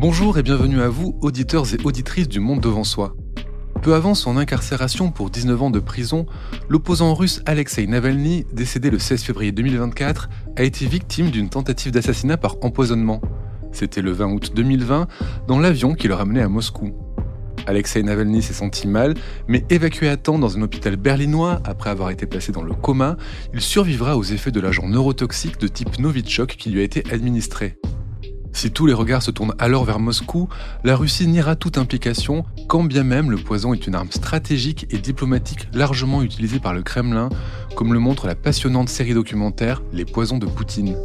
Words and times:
Bonjour 0.00 0.38
et 0.38 0.44
bienvenue 0.44 0.80
à 0.80 0.88
vous, 0.88 1.18
auditeurs 1.22 1.74
et 1.74 1.78
auditrices 1.82 2.28
du 2.28 2.38
Monde 2.38 2.60
devant 2.60 2.84
soi. 2.84 3.16
Peu 3.82 3.94
avant 3.96 4.14
son 4.14 4.36
incarcération 4.36 5.10
pour 5.10 5.28
19 5.28 5.60
ans 5.60 5.70
de 5.70 5.80
prison, 5.80 6.24
l'opposant 6.68 7.14
russe 7.14 7.42
Alexei 7.46 7.84
Navalny, 7.88 8.46
décédé 8.52 8.90
le 8.90 9.00
16 9.00 9.24
février 9.24 9.50
2024, 9.50 10.28
a 10.56 10.62
été 10.62 10.86
victime 10.86 11.32
d'une 11.32 11.48
tentative 11.48 11.90
d'assassinat 11.90 12.36
par 12.36 12.58
empoisonnement. 12.62 13.20
C'était 13.72 14.00
le 14.00 14.12
20 14.12 14.34
août 14.34 14.52
2020, 14.54 15.08
dans 15.48 15.58
l'avion 15.58 15.94
qui 15.94 16.06
le 16.06 16.14
ramenait 16.14 16.42
à 16.42 16.48
Moscou. 16.48 16.94
Alexei 17.66 18.04
Navalny 18.04 18.40
s'est 18.40 18.52
senti 18.52 18.86
mal, 18.86 19.14
mais 19.48 19.64
évacué 19.68 20.08
à 20.08 20.16
temps 20.16 20.38
dans 20.38 20.56
un 20.56 20.62
hôpital 20.62 20.94
berlinois 20.94 21.60
après 21.64 21.90
avoir 21.90 22.10
été 22.10 22.24
placé 22.24 22.52
dans 22.52 22.62
le 22.62 22.72
coma, 22.72 23.16
il 23.52 23.60
survivra 23.60 24.16
aux 24.16 24.22
effets 24.22 24.52
de 24.52 24.60
l'agent 24.60 24.86
neurotoxique 24.86 25.58
de 25.58 25.66
type 25.66 25.98
Novichok 25.98 26.54
qui 26.54 26.70
lui 26.70 26.82
a 26.82 26.84
été 26.84 27.02
administré. 27.10 27.74
Si 28.58 28.72
tous 28.72 28.86
les 28.86 28.92
regards 28.92 29.22
se 29.22 29.30
tournent 29.30 29.54
alors 29.60 29.84
vers 29.84 30.00
Moscou, 30.00 30.48
la 30.82 30.96
Russie 30.96 31.28
niera 31.28 31.54
toute 31.54 31.78
implication, 31.78 32.44
quand 32.66 32.82
bien 32.82 33.04
même 33.04 33.30
le 33.30 33.36
poison 33.36 33.72
est 33.72 33.86
une 33.86 33.94
arme 33.94 34.10
stratégique 34.10 34.84
et 34.90 34.98
diplomatique 34.98 35.68
largement 35.72 36.24
utilisée 36.24 36.58
par 36.58 36.74
le 36.74 36.82
Kremlin, 36.82 37.28
comme 37.76 37.94
le 37.94 38.00
montre 38.00 38.26
la 38.26 38.34
passionnante 38.34 38.88
série 38.88 39.14
documentaire 39.14 39.80
Les 39.92 40.04
poisons 40.04 40.38
de 40.38 40.46
Poutine. 40.46 40.96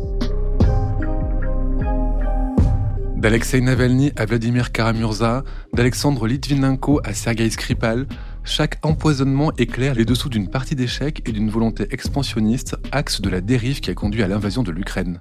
D'Alexei 3.18 3.62
Navalny 3.62 4.12
à 4.16 4.26
Vladimir 4.26 4.72
Karamurza, 4.72 5.44
d'Alexandre 5.76 6.26
Litvinenko 6.26 7.02
à 7.04 7.14
Sergei 7.14 7.52
Skripal, 7.52 8.08
chaque 8.44 8.84
empoisonnement 8.84 9.52
éclaire 9.60 9.94
les 9.94 10.06
dessous 10.06 10.30
d'une 10.30 10.50
partie 10.50 10.74
d'échec 10.74 11.22
et 11.30 11.32
d'une 11.32 11.52
volonté 11.52 11.86
expansionniste, 11.92 12.78
axe 12.92 13.22
de 13.22 13.30
la 13.30 13.42
dérive 13.42 13.80
qui 13.80 13.92
a 13.92 13.94
conduit 13.94 14.24
à 14.24 14.28
l'invasion 14.28 14.64
de 14.64 14.72
l'Ukraine. 14.72 15.20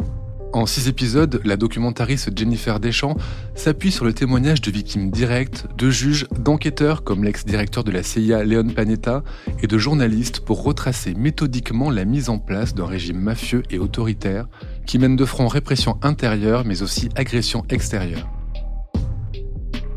En 0.52 0.66
six 0.66 0.86
épisodes, 0.86 1.40
la 1.44 1.56
documentariste 1.56 2.36
Jennifer 2.36 2.78
Deschamps 2.78 3.16
s'appuie 3.54 3.90
sur 3.90 4.04
le 4.04 4.12
témoignage 4.12 4.60
de 4.60 4.70
victimes 4.70 5.10
directes, 5.10 5.66
de 5.78 5.90
juges, 5.90 6.26
d'enquêteurs 6.38 7.04
comme 7.04 7.24
l'ex-directeur 7.24 7.84
de 7.84 7.90
la 7.90 8.02
CIA 8.02 8.44
Leon 8.44 8.68
Panetta 8.68 9.24
et 9.62 9.66
de 9.66 9.78
journalistes 9.78 10.40
pour 10.40 10.62
retracer 10.62 11.14
méthodiquement 11.14 11.90
la 11.90 12.04
mise 12.04 12.28
en 12.28 12.38
place 12.38 12.74
d'un 12.74 12.84
régime 12.84 13.18
mafieux 13.18 13.62
et 13.70 13.78
autoritaire 13.78 14.46
qui 14.84 14.98
mène 14.98 15.16
de 15.16 15.24
front 15.24 15.48
répression 15.48 15.98
intérieure 16.02 16.64
mais 16.66 16.82
aussi 16.82 17.08
agression 17.14 17.64
extérieure. 17.70 18.28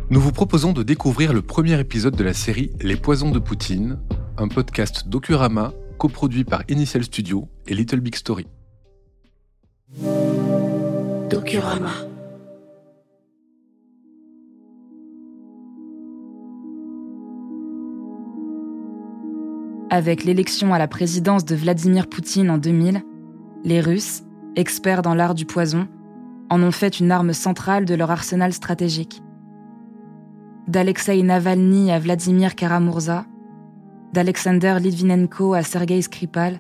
Nous 0.10 0.22
vous 0.22 0.32
proposons 0.32 0.72
de 0.72 0.84
découvrir 0.84 1.34
le 1.34 1.42
premier 1.42 1.78
épisode 1.80 2.16
de 2.16 2.24
la 2.24 2.34
série 2.34 2.72
Les 2.80 2.96
poisons 2.96 3.32
de 3.32 3.40
Poutine, 3.40 4.00
un 4.38 4.48
podcast 4.48 5.10
Docurama 5.10 5.74
coproduit 5.98 6.46
par 6.46 6.64
Initial 6.70 7.04
Studio 7.04 7.50
et 7.68 7.74
Little 7.74 8.00
Big 8.00 8.16
Story. 8.16 8.46
Docurama. 11.30 11.90
Avec 19.90 20.24
l'élection 20.24 20.72
à 20.74 20.78
la 20.78 20.88
présidence 20.88 21.46
de 21.46 21.56
Vladimir 21.56 22.08
Poutine 22.08 22.52
en 22.52 22.60
2000, 22.60 23.02
les 23.64 23.82
Russes, 23.82 24.22
experts 24.56 25.02
dans 25.02 25.16
l'art 25.16 25.34
du 25.34 25.46
poison, 25.46 25.88
en 26.52 26.62
ont 26.62 26.72
fait 26.72 27.00
une 27.00 27.12
arme 27.12 27.34
centrale 27.34 27.86
de 27.86 27.96
leur 27.96 28.12
arsenal 28.12 28.54
stratégique. 28.54 29.24
D'Alexei 30.68 31.24
Navalny 31.24 31.92
à 31.92 31.98
Vladimir 31.98 32.54
Karamurza, 32.54 33.26
d'Alexander 34.14 34.78
Litvinenko 34.80 35.56
à 35.56 35.64
Sergei 35.64 36.04
Skripal, 36.04 36.60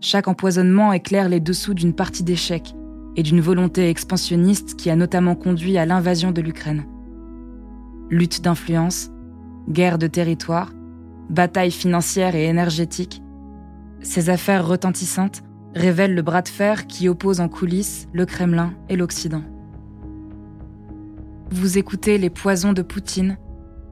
chaque 0.00 0.26
empoisonnement 0.26 0.94
éclaire 0.94 1.28
les 1.28 1.40
dessous 1.40 1.74
d'une 1.74 1.92
partie 1.92 2.24
d'échec 2.24 2.74
et 3.20 3.22
d'une 3.22 3.42
volonté 3.42 3.90
expansionniste 3.90 4.76
qui 4.76 4.88
a 4.88 4.96
notamment 4.96 5.34
conduit 5.34 5.76
à 5.76 5.84
l'invasion 5.84 6.30
de 6.30 6.40
l'Ukraine. 6.40 6.86
Lutte 8.08 8.40
d'influence, 8.40 9.10
guerre 9.68 9.98
de 9.98 10.06
territoire, 10.06 10.72
bataille 11.28 11.70
financière 11.70 12.34
et 12.34 12.46
énergétique, 12.46 13.22
ces 14.00 14.30
affaires 14.30 14.66
retentissantes 14.66 15.42
révèlent 15.74 16.14
le 16.14 16.22
bras 16.22 16.40
de 16.40 16.48
fer 16.48 16.86
qui 16.86 17.10
oppose 17.10 17.40
en 17.40 17.50
coulisses 17.50 18.08
le 18.14 18.24
Kremlin 18.24 18.72
et 18.88 18.96
l'Occident. 18.96 19.42
Vous 21.50 21.76
écoutez 21.76 22.16
Les 22.16 22.30
Poisons 22.30 22.72
de 22.72 22.80
Poutine, 22.80 23.36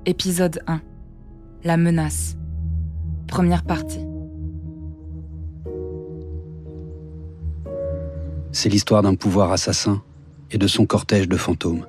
épisode 0.06 0.62
1. 0.66 0.80
La 1.64 1.76
menace. 1.76 2.38
Première 3.26 3.62
partie. 3.62 4.07
C'est 8.58 8.68
l'histoire 8.68 9.02
d'un 9.02 9.14
pouvoir 9.14 9.52
assassin 9.52 10.02
et 10.50 10.58
de 10.58 10.66
son 10.66 10.84
cortège 10.84 11.28
de 11.28 11.36
fantômes. 11.36 11.86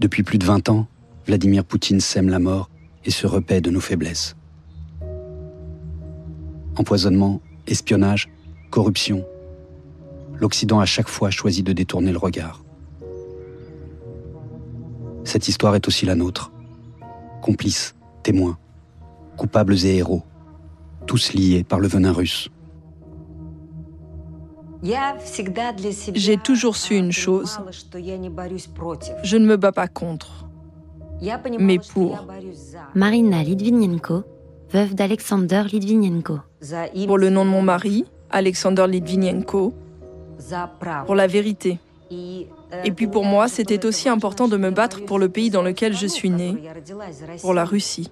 Depuis 0.00 0.24
plus 0.24 0.38
de 0.38 0.44
20 0.44 0.68
ans, 0.68 0.88
Vladimir 1.28 1.64
Poutine 1.64 2.00
sème 2.00 2.28
la 2.28 2.40
mort 2.40 2.70
et 3.04 3.12
se 3.12 3.28
repaît 3.28 3.60
de 3.60 3.70
nos 3.70 3.78
faiblesses. 3.78 4.34
Empoisonnement, 6.76 7.40
espionnage, 7.68 8.28
corruption. 8.70 9.24
L'Occident 10.40 10.80
a 10.80 10.86
chaque 10.86 11.08
fois 11.08 11.30
choisi 11.30 11.62
de 11.62 11.72
détourner 11.72 12.10
le 12.10 12.18
regard. 12.18 12.64
Cette 15.22 15.46
histoire 15.46 15.76
est 15.76 15.86
aussi 15.86 16.04
la 16.04 16.16
nôtre. 16.16 16.50
Complices, 17.42 17.94
témoins, 18.24 18.58
coupables 19.36 19.86
et 19.86 19.94
héros, 19.98 20.24
tous 21.06 21.32
liés 21.32 21.62
par 21.62 21.78
le 21.78 21.86
venin 21.86 22.10
russe. 22.10 22.50
J'ai 26.14 26.36
toujours 26.36 26.76
su 26.76 26.94
une 26.96 27.12
chose. 27.12 27.58
Je 29.22 29.36
ne 29.36 29.46
me 29.46 29.56
bats 29.56 29.72
pas 29.72 29.88
contre, 29.88 30.46
mais 31.58 31.78
pour. 31.78 32.26
Marina 32.94 33.42
Litvinenko, 33.42 34.24
veuve 34.70 34.94
d'Alexander 34.94 35.62
Litvinenko. 35.72 36.40
Pour 37.06 37.18
le 37.18 37.30
nom 37.30 37.44
de 37.46 37.50
mon 37.50 37.62
mari, 37.62 38.04
Alexander 38.30 38.86
Litvinenko. 38.86 39.72
Pour 41.06 41.14
la 41.14 41.26
vérité. 41.26 41.78
Et 42.10 42.90
puis 42.90 43.06
pour 43.06 43.24
moi, 43.24 43.48
c'était 43.48 43.86
aussi 43.86 44.08
important 44.10 44.48
de 44.48 44.56
me 44.58 44.70
battre 44.70 45.04
pour 45.06 45.18
le 45.18 45.30
pays 45.30 45.48
dans 45.48 45.62
lequel 45.62 45.96
je 45.96 46.06
suis 46.06 46.28
née, 46.30 46.56
pour 47.40 47.54
la 47.54 47.64
Russie. 47.64 48.10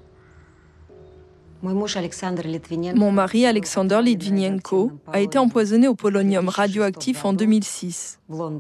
Mon 1.63 3.13
mari, 3.13 3.47
Alexander 3.47 4.01
Litvinenko, 4.03 4.93
a 5.07 5.21
été 5.21 5.39
empoisonné 5.39 5.87
au 5.87 5.95
polonium 5.95 6.49
radioactif 6.49 7.25
en 7.25 7.33
2006, 7.33 8.19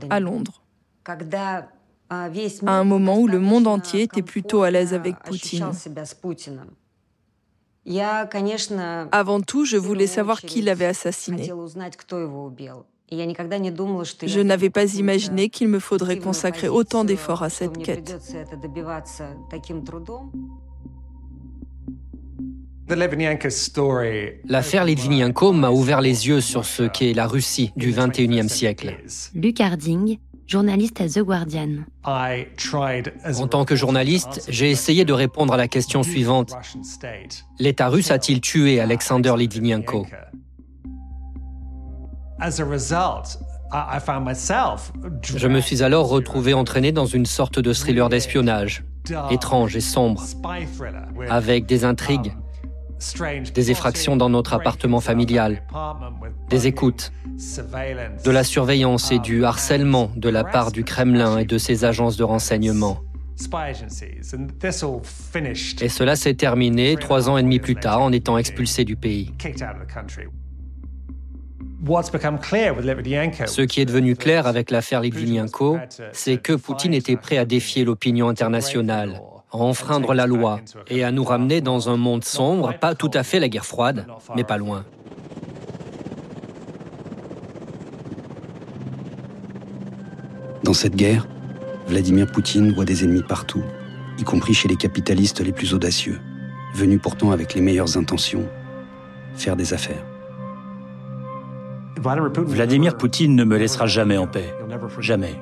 à 0.08 0.20
Londres, 0.20 0.62
à 1.04 2.28
un 2.66 2.84
moment 2.84 3.18
où 3.18 3.26
le 3.26 3.40
monde 3.40 3.66
entier 3.66 4.02
était 4.02 4.22
plutôt 4.22 4.62
à 4.62 4.70
l'aise 4.70 4.94
avec 4.94 5.18
Poutine. 5.18 5.72
Avant 9.10 9.40
tout, 9.40 9.64
je 9.64 9.76
voulais 9.76 10.06
savoir 10.06 10.40
qui 10.40 10.62
l'avait 10.62 10.86
assassiné. 10.86 11.50
Je 14.22 14.40
n'avais 14.40 14.70
pas 14.70 14.94
imaginé 14.94 15.48
qu'il 15.48 15.68
me 15.68 15.80
faudrait 15.80 16.18
consacrer 16.18 16.68
autant 16.68 17.04
d'efforts 17.04 17.42
à 17.42 17.50
cette 17.50 17.78
quête. 17.78 18.16
L'affaire 24.44 24.84
Litvinenko 24.84 25.52
m'a 25.52 25.70
ouvert 25.70 26.00
les 26.00 26.28
yeux 26.28 26.40
sur 26.40 26.64
ce 26.64 26.82
qu'est 26.82 27.14
la 27.14 27.26
Russie 27.26 27.72
du 27.76 27.92
21e 27.92 28.48
siècle. 28.48 28.96
Luc 29.34 29.60
Harding, 29.60 30.18
journaliste 30.46 31.00
à 31.00 31.08
The 31.08 31.20
Guardian. 31.20 31.84
En 32.04 33.46
tant 33.48 33.64
que 33.64 33.76
journaliste, 33.76 34.44
j'ai 34.48 34.70
essayé 34.70 35.04
de 35.04 35.12
répondre 35.12 35.54
à 35.54 35.56
la 35.56 35.68
question 35.68 36.02
suivante. 36.02 36.54
L'État 37.58 37.88
russe 37.88 38.10
a-t-il 38.10 38.40
tué 38.40 38.80
Alexander 38.80 39.34
Litvinenko? 39.36 40.06
Je 45.24 45.48
me 45.48 45.60
suis 45.60 45.82
alors 45.82 46.08
retrouvé 46.08 46.52
entraîné 46.52 46.92
dans 46.92 47.06
une 47.06 47.24
sorte 47.24 47.58
de 47.58 47.72
thriller 47.72 48.10
d'espionnage, 48.10 48.84
étrange 49.30 49.76
et 49.76 49.80
sombre, 49.80 50.22
avec 51.30 51.64
des 51.66 51.84
intrigues, 51.84 52.34
des 53.54 53.70
effractions 53.70 54.16
dans 54.16 54.30
notre 54.30 54.54
appartement 54.54 55.00
familial, 55.00 55.62
des 56.48 56.66
écoutes, 56.66 57.12
de 58.24 58.30
la 58.30 58.44
surveillance 58.44 59.12
et 59.12 59.18
du 59.18 59.44
harcèlement 59.44 60.10
de 60.16 60.28
la 60.28 60.44
part 60.44 60.72
du 60.72 60.84
Kremlin 60.84 61.38
et 61.38 61.44
de 61.44 61.58
ses 61.58 61.84
agences 61.84 62.16
de 62.16 62.24
renseignement. 62.24 63.00
Et 65.80 65.88
cela 65.88 66.16
s'est 66.16 66.34
terminé 66.34 66.96
trois 66.96 67.28
ans 67.28 67.38
et 67.38 67.42
demi 67.42 67.58
plus 67.58 67.76
tard 67.76 68.02
en 68.02 68.12
étant 68.12 68.38
expulsé 68.38 68.84
du 68.84 68.96
pays. 68.96 69.32
Ce 73.46 73.62
qui 73.62 73.80
est 73.80 73.84
devenu 73.84 74.14
clair 74.14 74.46
avec 74.46 74.70
l'affaire 74.70 75.00
Litvinenko, 75.00 75.78
c'est 76.12 76.36
que 76.36 76.52
Poutine 76.52 76.94
était 76.94 77.16
prêt 77.16 77.38
à 77.38 77.44
défier 77.44 77.84
l'opinion 77.84 78.28
internationale 78.28 79.20
à 79.52 79.56
enfreindre 79.58 80.14
la 80.14 80.26
loi 80.26 80.60
et 80.88 81.04
à 81.04 81.12
nous 81.12 81.24
ramener 81.24 81.60
dans 81.60 81.90
un 81.90 81.96
monde 81.96 82.24
sombre, 82.24 82.72
pas 82.78 82.94
tout 82.94 83.10
à 83.12 83.22
fait 83.22 83.38
la 83.38 83.48
guerre 83.48 83.66
froide, 83.66 84.06
mais 84.34 84.44
pas 84.44 84.56
loin. 84.56 84.84
Dans 90.64 90.72
Dans 90.72 90.78
cette 90.78 90.96
guerre, 90.96 91.26
Vladimir 91.86 92.26
Poutine 92.32 92.72
voit 92.72 92.86
des 92.86 93.04
ennemis 93.04 93.22
partout, 93.22 93.62
y 94.18 94.22
compris 94.22 94.54
chez 94.54 94.68
les 94.68 94.76
capitalistes 94.76 95.40
les 95.40 95.52
plus 95.52 95.74
audacieux, 95.74 96.18
venus 96.74 96.98
pourtant 97.02 97.30
avec 97.30 97.52
les 97.52 97.60
meilleures 97.60 97.98
intentions, 97.98 98.48
faire 99.34 99.54
des 99.54 99.74
affaires. 99.74 100.02
Vladimir 101.98 102.96
Poutine 102.96 103.36
ne 103.36 103.44
me 103.44 103.58
laissera 103.58 103.86
jamais 103.86 104.16
en 104.16 104.26
paix. 104.26 104.54
Jamais. 105.00 105.38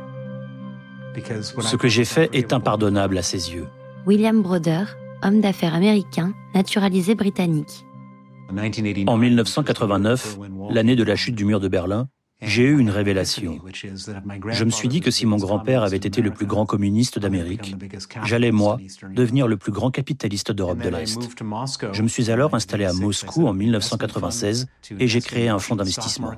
Ce 1.60 1.76
que 1.76 1.86
j'ai 1.86 2.04
fait 2.04 2.28
est 2.32 2.52
impardonnable 2.52 3.16
à 3.16 3.22
ses 3.22 3.54
yeux. 3.54 3.68
William 4.06 4.40
Broder, 4.40 4.84
homme 5.22 5.40
d'affaires 5.40 5.74
américain, 5.74 6.32
naturalisé 6.54 7.14
britannique. 7.14 7.84
En 9.06 9.16
1989, 9.16 10.38
l'année 10.70 10.96
de 10.96 11.04
la 11.04 11.16
chute 11.16 11.34
du 11.34 11.44
mur 11.44 11.60
de 11.60 11.68
Berlin, 11.68 12.08
j'ai 12.40 12.62
eu 12.62 12.78
une 12.78 12.88
révélation. 12.88 13.58
Je 14.48 14.64
me 14.64 14.70
suis 14.70 14.88
dit 14.88 15.00
que 15.00 15.10
si 15.10 15.26
mon 15.26 15.36
grand-père 15.36 15.82
avait 15.82 15.98
été 15.98 16.22
le 16.22 16.30
plus 16.30 16.46
grand 16.46 16.64
communiste 16.64 17.18
d'Amérique, 17.18 17.76
j'allais, 18.24 18.50
moi, 18.50 18.78
devenir 19.14 19.46
le 19.46 19.58
plus 19.58 19.72
grand 19.72 19.90
capitaliste 19.90 20.50
d'Europe 20.50 20.78
de 20.78 20.88
l'Est. 20.88 21.20
Je 21.92 22.02
me 22.02 22.08
suis 22.08 22.30
alors 22.30 22.54
installé 22.54 22.86
à 22.86 22.94
Moscou 22.94 23.46
en 23.46 23.52
1996 23.52 24.66
et 24.98 25.06
j'ai 25.06 25.20
créé 25.20 25.48
un 25.48 25.58
fonds 25.58 25.76
d'investissement. 25.76 26.32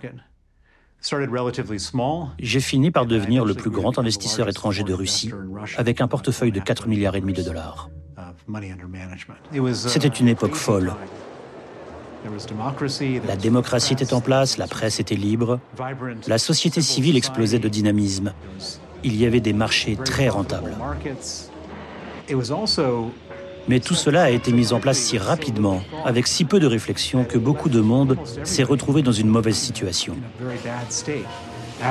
J'ai 2.38 2.60
fini 2.60 2.90
par 2.90 3.06
devenir 3.06 3.44
le 3.44 3.54
plus 3.54 3.70
grand 3.70 3.98
investisseur 3.98 4.48
étranger 4.48 4.84
de 4.84 4.94
Russie 4.94 5.32
avec 5.76 6.00
un 6.00 6.08
portefeuille 6.08 6.52
de 6.52 6.60
4 6.60 6.86
milliards 6.86 7.16
et 7.16 7.20
demi 7.20 7.32
de 7.32 7.42
dollars. 7.42 7.90
C'était 9.74 10.08
une 10.08 10.28
époque 10.28 10.54
folle. 10.54 10.94
La 13.26 13.36
démocratie 13.36 13.94
était 13.94 14.14
en 14.14 14.20
place, 14.20 14.58
la 14.58 14.68
presse 14.68 15.00
était 15.00 15.16
libre, 15.16 15.58
la 16.28 16.38
société 16.38 16.80
civile 16.80 17.16
explosait 17.16 17.58
de 17.58 17.68
dynamisme. 17.68 18.32
Il 19.02 19.16
y 19.16 19.26
avait 19.26 19.40
des 19.40 19.52
marchés 19.52 19.96
très 19.96 20.28
rentables. 20.28 20.76
Mais 23.68 23.80
tout 23.80 23.94
cela 23.94 24.24
a 24.24 24.30
été 24.30 24.52
mis 24.52 24.72
en 24.72 24.80
place 24.80 24.98
si 24.98 25.18
rapidement, 25.18 25.82
avec 26.04 26.26
si 26.26 26.44
peu 26.44 26.58
de 26.58 26.66
réflexion, 26.66 27.24
que 27.24 27.38
beaucoup 27.38 27.68
de 27.68 27.80
monde 27.80 28.16
s'est 28.44 28.62
retrouvé 28.62 29.02
dans 29.02 29.12
une 29.12 29.28
mauvaise 29.28 29.56
situation. 29.56 30.16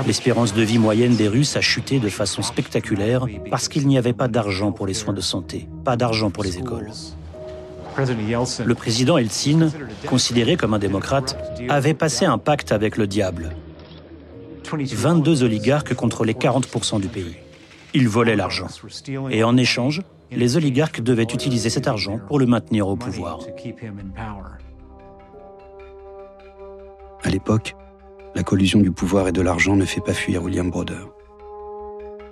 L'espérance 0.05 0.53
de 0.53 0.61
vie 0.61 0.79
moyenne 0.79 1.15
des 1.15 1.27
Russes 1.27 1.57
a 1.57 1.61
chuté 1.61 1.99
de 1.99 2.09
façon 2.09 2.41
spectaculaire 2.41 3.25
parce 3.49 3.67
qu'il 3.67 3.87
n'y 3.87 3.97
avait 3.97 4.13
pas 4.13 4.27
d'argent 4.27 4.71
pour 4.71 4.87
les 4.87 4.93
soins 4.93 5.13
de 5.13 5.21
santé, 5.21 5.67
pas 5.83 5.97
d'argent 5.97 6.29
pour 6.31 6.43
les 6.43 6.57
écoles. 6.57 6.89
Le 7.97 8.73
président 8.73 9.17
Eltsine, 9.17 9.69
considéré 10.07 10.55
comme 10.55 10.73
un 10.73 10.79
démocrate, 10.79 11.37
avait 11.67 11.93
passé 11.93 12.25
un 12.25 12.37
pacte 12.37 12.71
avec 12.71 12.95
le 12.95 13.05
diable. 13.05 13.51
22 14.71 15.43
oligarques 15.43 15.93
contrôlaient 15.93 16.33
40% 16.33 17.01
du 17.01 17.07
pays. 17.07 17.35
Ils 17.93 18.07
volaient 18.07 18.37
l'argent. 18.37 18.67
Et 19.29 19.43
en 19.43 19.57
échange, 19.57 20.01
les 20.31 20.57
oligarques 20.57 21.01
devaient 21.01 21.23
utiliser 21.23 21.69
cet 21.69 21.87
argent 21.87 22.19
pour 22.27 22.39
le 22.39 22.45
maintenir 22.45 22.87
au 22.87 22.95
pouvoir. 22.95 23.39
À 27.23 27.29
l'époque, 27.29 27.75
la 28.33 28.43
collusion 28.43 28.79
du 28.79 28.91
pouvoir 28.91 29.27
et 29.27 29.31
de 29.31 29.41
l'argent 29.41 29.75
ne 29.75 29.85
fait 29.85 30.01
pas 30.01 30.13
fuir 30.13 30.41
William 30.43 30.69
Broder. 30.69 31.05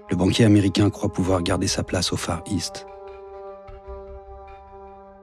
Le 0.10 0.16
banquier 0.16 0.46
américain 0.46 0.90
croit 0.90 1.12
pouvoir 1.12 1.44
garder 1.44 1.68
sa 1.68 1.84
place 1.84 2.12
au 2.14 2.18
Far 2.18 2.42
East. 2.50 2.88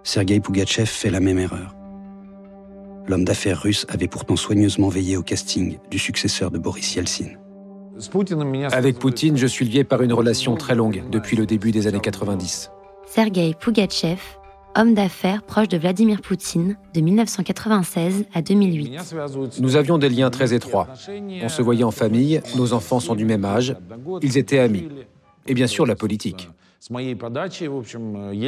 Sergei 0.05 0.39
Pougachev 0.39 0.87
fait 0.87 1.11
la 1.11 1.19
même 1.19 1.39
erreur. 1.39 1.75
L'homme 3.09 3.25
d'affaires 3.25 3.61
russe 3.61 3.87
avait 3.89 4.07
pourtant 4.07 4.37
soigneusement 4.37 4.89
veillé 4.89 5.17
au 5.17 5.23
casting 5.23 5.79
du 5.91 5.99
successeur 5.99 6.51
de 6.51 6.59
Boris 6.59 6.95
Yeltsin. 6.95 7.31
Avec 8.73 8.99
Poutine, 8.99 9.37
je 9.37 9.47
suis 9.47 9.65
lié 9.65 9.85
par 9.85 10.03
une 10.03 10.13
relation 10.13 10.55
très 10.57 10.75
longue 10.75 11.05
depuis 11.11 11.37
le 11.37 11.47
début 11.47 11.71
des 11.73 11.87
années 11.87 12.01
90. 12.01 12.71
Sergei 13.07 13.55
Pougachev, 13.59 14.21
homme 14.77 14.95
d'affaires 14.95 15.43
proche 15.43 15.69
de 15.69 15.79
Vladimir 15.79 16.21
Poutine 16.21 16.77
de 16.95 17.01
1996 17.01 18.27
à 18.35 18.43
2008. 18.43 19.15
Nous 19.61 19.77
avions 19.77 19.97
des 19.97 20.09
liens 20.09 20.31
très 20.31 20.53
étroits. 20.53 20.89
On 21.43 21.49
se 21.49 21.63
voyait 21.63 21.85
en 21.85 21.91
famille, 21.91 22.43
nos 22.57 22.73
enfants 22.73 23.01
sont 23.01 23.15
du 23.15 23.25
même 23.25 23.45
âge, 23.45 23.75
ils 24.23 24.37
étaient 24.37 24.59
amis. 24.59 24.89
Et 25.47 25.55
bien 25.55 25.67
sûr 25.67 25.87
la 25.87 25.97
politique. 25.97 26.51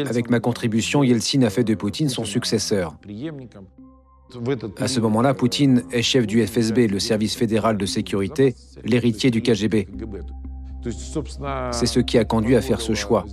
Avec 0.06 0.30
ma 0.30 0.40
contribution, 0.40 1.02
Yeltsin 1.02 1.42
a 1.42 1.50
fait 1.50 1.64
de 1.64 1.74
Poutine 1.74 2.08
son 2.08 2.24
successeur. 2.24 2.96
À 4.78 4.88
ce 4.88 5.00
moment-là, 5.00 5.34
Poutine 5.34 5.84
est 5.92 6.02
chef 6.02 6.26
du 6.26 6.46
FSB, 6.46 6.86
le 6.86 6.98
service 6.98 7.34
fédéral 7.34 7.76
de 7.78 7.86
sécurité, 7.86 8.54
l'héritier 8.84 9.30
du 9.30 9.42
KGB. 9.42 9.88
C'est 11.72 11.86
ce 11.86 12.00
qui 12.00 12.18
a 12.18 12.24
conduit 12.24 12.56
à 12.56 12.60
faire 12.60 12.80
ce 12.80 12.94
choix. 12.94 13.24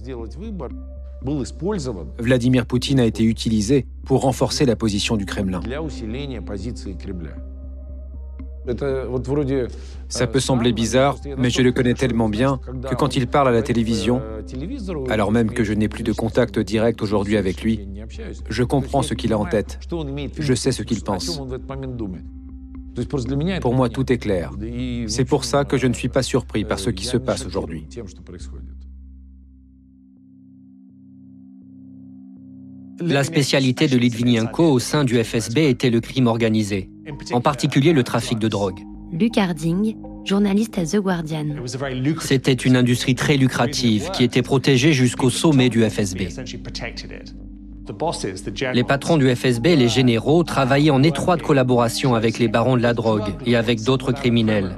Vladimir 2.19 2.65
Poutine 2.65 2.99
a 2.99 3.05
été 3.05 3.23
utilisé 3.23 3.87
pour 4.05 4.21
renforcer 4.21 4.65
la 4.65 4.75
position 4.75 5.17
du 5.17 5.25
Kremlin. 5.25 5.61
Ça 10.07 10.27
peut 10.27 10.39
sembler 10.39 10.71
bizarre, 10.71 11.17
mais 11.37 11.49
je 11.49 11.61
le 11.61 11.71
connais 11.71 11.93
tellement 11.93 12.29
bien 12.29 12.59
que 12.89 12.95
quand 12.95 13.15
il 13.15 13.27
parle 13.27 13.47
à 13.47 13.51
la 13.51 13.61
télévision, 13.61 14.21
alors 15.09 15.31
même 15.31 15.51
que 15.51 15.63
je 15.63 15.73
n'ai 15.73 15.87
plus 15.87 16.03
de 16.03 16.13
contact 16.13 16.59
direct 16.59 17.01
aujourd'hui 17.01 17.37
avec 17.37 17.61
lui, 17.61 17.87
je 18.49 18.63
comprends 18.63 19.01
ce 19.01 19.13
qu'il 19.13 19.33
a 19.33 19.37
en 19.37 19.45
tête. 19.45 19.79
Je 20.37 20.53
sais 20.53 20.71
ce 20.71 20.83
qu'il 20.83 21.01
pense. 21.01 21.41
Pour 23.61 23.73
moi, 23.73 23.89
tout 23.89 24.11
est 24.11 24.17
clair. 24.17 24.51
C'est 25.07 25.25
pour 25.25 25.43
ça 25.43 25.65
que 25.65 25.77
je 25.77 25.87
ne 25.87 25.93
suis 25.93 26.09
pas 26.09 26.23
surpris 26.23 26.63
par 26.63 26.79
ce 26.79 26.89
qui 26.89 27.05
se 27.05 27.17
passe 27.17 27.45
aujourd'hui. 27.45 27.87
La 33.01 33.25
spécialité 33.25 33.89
de 33.89 33.97
Litvinenko 33.97 34.71
au 34.71 34.79
sein 34.79 35.03
du 35.03 35.21
FSB 35.21 35.57
était 35.57 35.89
le 35.89 35.99
crime 35.99 36.27
organisé, 36.27 36.89
en 37.31 37.41
particulier 37.41 37.93
le 37.93 38.03
trafic 38.03 38.39
de 38.39 38.47
drogue. 38.47 38.79
Luc 39.11 39.37
Harding, 39.37 39.95
journaliste 40.25 40.77
à 40.77 40.85
The 40.85 40.97
Guardian. 40.97 41.45
C'était 42.19 42.53
une 42.53 42.75
industrie 42.75 43.15
très 43.15 43.37
lucrative 43.37 44.09
qui 44.11 44.23
était 44.23 44.41
protégée 44.41 44.93
jusqu'au 44.93 45.29
sommet 45.29 45.69
du 45.69 45.87
FSB. 45.87 46.27
Les 48.73 48.83
patrons 48.83 49.17
du 49.17 49.33
FSB 49.33 49.67
et 49.67 49.75
les 49.75 49.87
généraux 49.87 50.43
travaillaient 50.43 50.89
en 50.89 51.03
étroite 51.03 51.43
collaboration 51.43 52.15
avec 52.15 52.39
les 52.39 52.47
barons 52.47 52.77
de 52.77 52.81
la 52.81 52.93
drogue 52.93 53.35
et 53.45 53.55
avec 53.55 53.83
d'autres 53.83 54.11
criminels. 54.11 54.75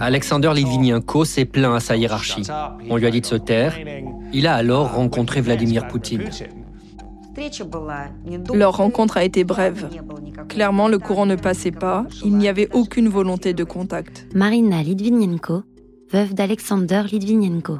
Alexander 0.00 0.52
Litvinenko 0.54 1.24
s'est 1.24 1.44
plaint 1.44 1.74
à 1.74 1.80
sa 1.80 1.96
hiérarchie. 1.96 2.46
On 2.88 2.96
lui 2.96 3.06
a 3.06 3.10
dit 3.10 3.20
de 3.20 3.26
se 3.26 3.34
taire. 3.34 3.78
Il 4.32 4.46
a 4.46 4.54
alors 4.54 4.94
rencontré 4.94 5.40
Vladimir 5.40 5.88
Poutine. 5.88 6.28
Leur 8.54 8.76
rencontre 8.76 9.16
a 9.16 9.24
été 9.24 9.44
brève. 9.44 9.88
Clairement, 10.48 10.88
le 10.88 10.98
courant 10.98 11.26
ne 11.26 11.36
passait 11.36 11.70
pas. 11.70 12.06
Il 12.24 12.36
n'y 12.36 12.48
avait 12.48 12.68
aucune 12.72 13.08
volonté 13.08 13.54
de 13.54 13.64
contact. 13.64 14.26
Marina 14.34 14.82
Litvinenko, 14.82 15.62
veuve 16.10 16.34
d'Alexander 16.34 17.04
Litvinenko. 17.10 17.78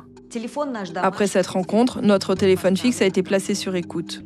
Après 0.97 1.26
cette 1.26 1.47
rencontre, 1.47 2.00
notre 2.00 2.35
téléphone 2.35 2.76
fixe 2.76 3.02
a 3.02 3.06
été 3.06 3.23
placé 3.23 3.54
sur 3.54 3.75
écoute. 3.75 4.23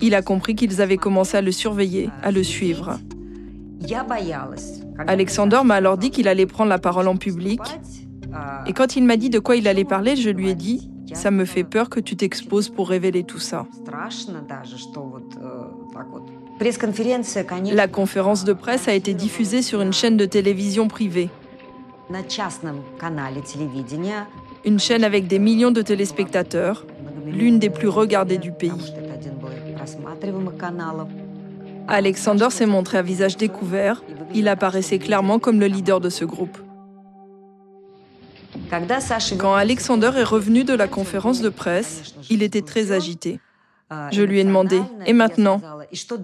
Il 0.00 0.14
a 0.14 0.22
compris 0.22 0.54
qu'ils 0.54 0.80
avaient 0.80 0.96
commencé 0.96 1.36
à 1.36 1.42
le 1.42 1.52
surveiller, 1.52 2.10
à 2.22 2.30
le 2.30 2.42
suivre. 2.42 2.98
Alexander 5.06 5.60
m'a 5.64 5.74
alors 5.74 5.98
dit 5.98 6.10
qu'il 6.10 6.28
allait 6.28 6.46
prendre 6.46 6.70
la 6.70 6.78
parole 6.78 7.08
en 7.08 7.16
public. 7.16 7.60
Et 8.66 8.72
quand 8.72 8.96
il 8.96 9.04
m'a 9.04 9.16
dit 9.16 9.30
de 9.30 9.38
quoi 9.38 9.56
il 9.56 9.68
allait 9.68 9.84
parler, 9.84 10.16
je 10.16 10.30
lui 10.30 10.50
ai 10.50 10.54
dit 10.54 10.90
Ça 11.14 11.30
me 11.30 11.44
fait 11.44 11.64
peur 11.64 11.88
que 11.88 12.00
tu 12.00 12.16
t'exposes 12.16 12.68
pour 12.68 12.88
révéler 12.88 13.24
tout 13.24 13.38
ça. 13.38 13.66
La 17.72 17.88
conférence 17.88 18.44
de 18.44 18.52
presse 18.52 18.88
a 18.88 18.94
été 18.94 19.14
diffusée 19.14 19.62
sur 19.62 19.80
une 19.80 19.92
chaîne 19.92 20.16
de 20.16 20.24
télévision 20.24 20.88
privée. 20.88 21.30
Une 24.64 24.78
chaîne 24.78 25.04
avec 25.04 25.26
des 25.26 25.38
millions 25.38 25.70
de 25.70 25.82
téléspectateurs, 25.82 26.86
l'une 27.26 27.58
des 27.58 27.70
plus 27.70 27.88
regardées 27.88 28.38
du 28.38 28.52
pays. 28.52 28.92
Alexander 31.86 32.48
s'est 32.50 32.66
montré 32.66 32.98
à 32.98 33.02
visage 33.02 33.36
découvert. 33.36 34.02
Il 34.34 34.48
apparaissait 34.48 34.98
clairement 34.98 35.38
comme 35.38 35.60
le 35.60 35.66
leader 35.66 36.00
de 36.00 36.10
ce 36.10 36.24
groupe. 36.24 36.58
Quand 39.38 39.54
Alexander 39.54 40.10
est 40.16 40.24
revenu 40.24 40.64
de 40.64 40.74
la 40.74 40.88
conférence 40.88 41.40
de 41.40 41.48
presse, 41.48 42.14
il 42.30 42.42
était 42.42 42.62
très 42.62 42.92
agité. 42.92 43.40
Je 44.10 44.22
lui 44.22 44.40
ai 44.40 44.44
demandé 44.44 44.80
Et 45.06 45.12
maintenant? 45.12 45.60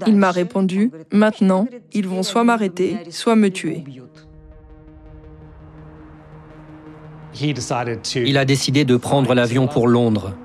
Il 0.06 0.16
m'a 0.16 0.30
répondu 0.30 0.90
Maintenant, 1.12 1.66
ils 1.92 2.06
vont 2.06 2.22
soit 2.22 2.44
m'arrêter, 2.44 2.98
soit 3.10 3.36
me 3.36 3.48
tuer. 3.50 3.84
Il 8.16 8.38
a 8.38 8.44
décidé 8.44 8.84
de 8.84 8.96
prendre 8.96 9.34
l'avion 9.34 9.66
pour 9.66 9.88
Londres. 9.88 10.36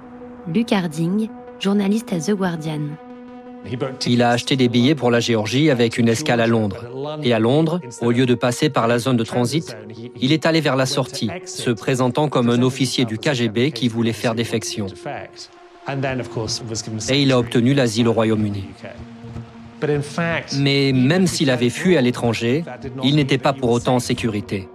Luc 0.53 0.71
Harding, 0.71 1.29
journaliste 1.59 2.13
à 2.13 2.19
The 2.19 2.31
Guardian. 2.31 2.81
Il 4.07 4.21
a 4.21 4.29
acheté 4.31 4.55
des 4.55 4.69
billets 4.69 4.95
pour 4.95 5.11
la 5.11 5.19
Géorgie 5.19 5.69
avec 5.69 5.97
une 5.97 6.07
escale 6.07 6.41
à 6.41 6.47
Londres. 6.47 6.85
Et 7.23 7.33
à 7.33 7.39
Londres, 7.39 7.79
au 8.01 8.11
lieu 8.11 8.25
de 8.25 8.35
passer 8.35 8.69
par 8.69 8.87
la 8.87 8.99
zone 8.99 9.17
de 9.17 9.23
transit, 9.23 9.75
il 10.19 10.31
est 10.31 10.45
allé 10.45 10.61
vers 10.61 10.75
la 10.75 10.85
sortie, 10.85 11.29
se 11.45 11.69
présentant 11.69 12.29
comme 12.29 12.49
un 12.49 12.61
officier 12.61 13.05
du 13.05 13.17
KGB 13.17 13.71
qui 13.71 13.87
voulait 13.87 14.13
faire 14.13 14.35
défection. 14.35 14.87
Et 17.09 17.21
il 17.21 17.31
a 17.31 17.39
obtenu 17.39 17.73
l'asile 17.73 18.07
au 18.07 18.13
Royaume-Uni. 18.13 18.65
Mais 20.59 20.91
même 20.93 21.27
s'il 21.27 21.49
avait 21.49 21.69
fui 21.69 21.97
à 21.97 22.01
l'étranger, 22.01 22.63
il 23.03 23.15
n'était 23.15 23.37
pas 23.37 23.53
pour 23.53 23.71
autant 23.71 23.95
en 23.95 23.99
sécurité. 23.99 24.67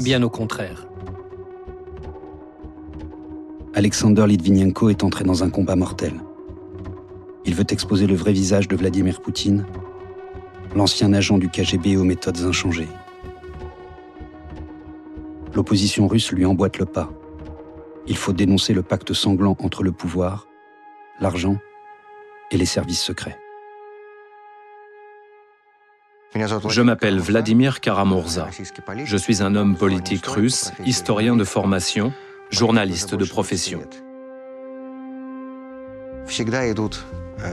Bien 0.00 0.22
au 0.22 0.30
contraire. 0.30 0.86
Alexander 3.74 4.26
Litvinenko 4.26 4.90
est 4.90 5.04
entré 5.04 5.24
dans 5.24 5.44
un 5.44 5.50
combat 5.50 5.76
mortel. 5.76 6.14
Il 7.44 7.54
veut 7.54 7.66
exposer 7.68 8.06
le 8.06 8.14
vrai 8.14 8.32
visage 8.32 8.68
de 8.68 8.76
Vladimir 8.76 9.20
Poutine, 9.20 9.66
l'ancien 10.74 11.12
agent 11.12 11.38
du 11.38 11.48
KGB 11.48 11.96
aux 11.96 12.04
méthodes 12.04 12.40
inchangées. 12.42 12.88
L'opposition 15.54 16.06
russe 16.06 16.30
lui 16.32 16.44
emboîte 16.44 16.78
le 16.78 16.86
pas. 16.86 17.10
Il 18.06 18.16
faut 18.16 18.32
dénoncer 18.32 18.72
le 18.72 18.82
pacte 18.82 19.12
sanglant 19.12 19.56
entre 19.60 19.82
le 19.82 19.92
pouvoir, 19.92 20.46
l'argent 21.20 21.58
et 22.50 22.56
les 22.56 22.66
services 22.66 23.02
secrets. 23.02 23.38
Je 26.34 26.82
m'appelle 26.82 27.18
Vladimir 27.18 27.80
Karamurza. 27.80 28.48
Je 29.04 29.16
suis 29.16 29.42
un 29.42 29.56
homme 29.56 29.76
politique 29.76 30.26
russe, 30.26 30.72
historien 30.86 31.34
de 31.34 31.44
formation, 31.44 32.12
journaliste 32.50 33.16
de 33.16 33.24
profession. 33.24 33.80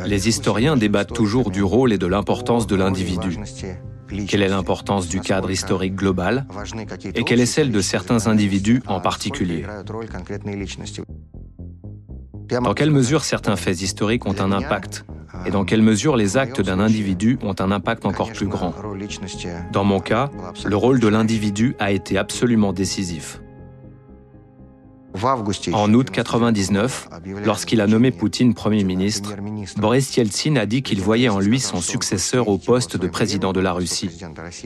Les 0.05 0.27
historiens 0.27 0.77
débattent 0.77 1.13
toujours 1.13 1.51
du 1.51 1.63
rôle 1.63 1.93
et 1.93 1.97
de 1.97 2.07
l'importance 2.07 2.67
de 2.67 2.75
l'individu. 2.75 3.37
Quelle 4.27 4.41
est 4.41 4.47
l'importance 4.47 5.07
du 5.07 5.19
cadre 5.19 5.51
historique 5.51 5.95
global 5.95 6.47
et 7.15 7.23
quelle 7.23 7.39
est 7.39 7.45
celle 7.45 7.71
de 7.71 7.81
certains 7.81 8.27
individus 8.27 8.81
en 8.87 9.01
particulier 9.01 9.65
Dans 12.63 12.73
quelle 12.73 12.91
mesure 12.91 13.23
certains 13.23 13.55
faits 13.55 13.81
historiques 13.81 14.25
ont 14.25 14.39
un 14.39 14.51
impact 14.51 15.05
et 15.45 15.51
dans 15.51 15.65
quelle 15.65 15.81
mesure 15.81 16.15
les 16.15 16.37
actes 16.37 16.61
d'un 16.61 16.79
individu 16.79 17.37
ont 17.41 17.55
un 17.59 17.71
impact 17.71 18.05
encore 18.05 18.31
plus 18.31 18.47
grand. 18.47 18.73
Dans 19.71 19.83
mon 19.83 19.99
cas, 19.99 20.29
le 20.65 20.75
rôle 20.75 20.99
de 20.99 21.07
l'individu 21.07 21.75
a 21.79 21.91
été 21.91 22.17
absolument 22.17 22.73
décisif. 22.73 23.41
En 25.73 25.93
août 25.93 26.09
1999, 26.11 27.09
lorsqu'il 27.43 27.81
a 27.81 27.87
nommé 27.87 28.11
Poutine 28.11 28.53
Premier 28.53 28.83
ministre, 28.83 29.35
Boris 29.77 30.15
Yeltsin 30.15 30.55
a 30.55 30.65
dit 30.65 30.81
qu'il 30.81 31.01
voyait 31.01 31.29
en 31.29 31.39
lui 31.39 31.59
son 31.59 31.81
successeur 31.81 32.47
au 32.47 32.57
poste 32.57 32.97
de 32.97 33.07
président 33.07 33.53
de 33.53 33.59
la 33.59 33.73
Russie. 33.73 34.09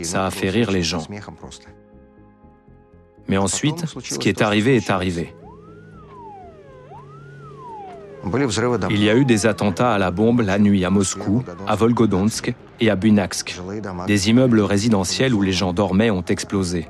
Ça 0.04 0.26
a 0.26 0.32
fait 0.32 0.50
rire 0.50 0.72
les 0.72 0.84
gens. 0.84 1.06
Mais 3.28 3.38
ensuite, 3.38 3.86
ce 4.04 4.18
qui 4.18 4.30
est 4.30 4.42
arrivé 4.42 4.76
est 4.76 4.90
arrivé. 4.90 5.34
Il 8.90 9.04
y 9.04 9.10
a 9.10 9.16
eu 9.16 9.26
des 9.26 9.46
attentats 9.46 9.94
à 9.94 9.98
la 9.98 10.12
bombe 10.12 10.42
la 10.42 10.60
nuit 10.60 10.86
à 10.86 10.90
Moscou, 10.90 11.44
à 11.68 11.76
Volgodonsk 11.76 12.54
et 12.80 12.90
à 12.90 12.96
Bunaksk. 12.96 13.60
Des 14.06 14.30
immeubles 14.30 14.62
résidentiels 14.62 15.34
où 15.34 15.42
les 15.42 15.52
gens 15.52 15.74
dormaient 15.74 16.12
ont 16.12 16.24
explosé. 16.24 16.88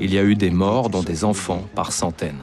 Il 0.00 0.12
y 0.12 0.18
a 0.18 0.22
eu 0.22 0.34
des 0.34 0.50
morts, 0.50 0.90
dont 0.90 1.02
des 1.02 1.24
enfants, 1.24 1.64
par 1.74 1.92
centaines. 1.92 2.40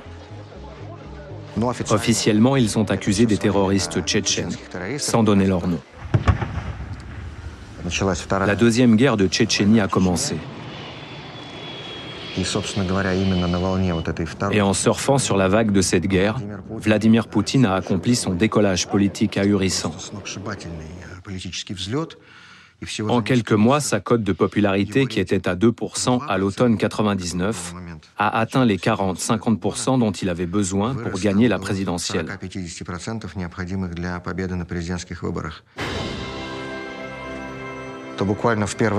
Officiellement, 1.89 2.55
ils 2.55 2.69
sont 2.69 2.91
accusés 2.91 3.25
des 3.25 3.37
terroristes 3.37 4.01
tchétchènes, 4.01 4.55
sans 4.97 5.23
donner 5.23 5.45
leur 5.45 5.67
nom. 5.67 5.79
La 8.29 8.55
deuxième 8.55 8.95
guerre 8.95 9.17
de 9.17 9.27
Tchétchénie 9.27 9.79
a 9.79 9.87
commencé. 9.87 10.35
Et 14.51 14.61
en 14.61 14.73
surfant 14.73 15.17
sur 15.17 15.35
la 15.35 15.47
vague 15.47 15.71
de 15.71 15.81
cette 15.81 16.07
guerre, 16.07 16.39
Vladimir 16.69 17.27
Poutine 17.27 17.65
a 17.65 17.73
accompli 17.75 18.15
son 18.15 18.31
décollage 18.33 18.87
politique 18.87 19.37
ahurissant. 19.37 19.93
En 23.07 23.21
quelques 23.21 23.51
mois, 23.51 23.79
sa 23.79 23.99
cote 23.99 24.23
de 24.23 24.33
popularité, 24.33 25.05
qui 25.05 25.19
était 25.19 25.47
à 25.47 25.55
2% 25.55 26.25
à 26.27 26.37
l'automne 26.37 26.77
99, 26.77 27.75
a 28.17 28.39
atteint 28.39 28.65
les 28.65 28.77
40-50% 28.77 29.99
dont 29.99 30.11
il 30.11 30.29
avait 30.29 30.47
besoin 30.47 30.95
pour 30.95 31.19
gagner 31.19 31.47
la 31.47 31.59
présidentielle. 31.59 32.25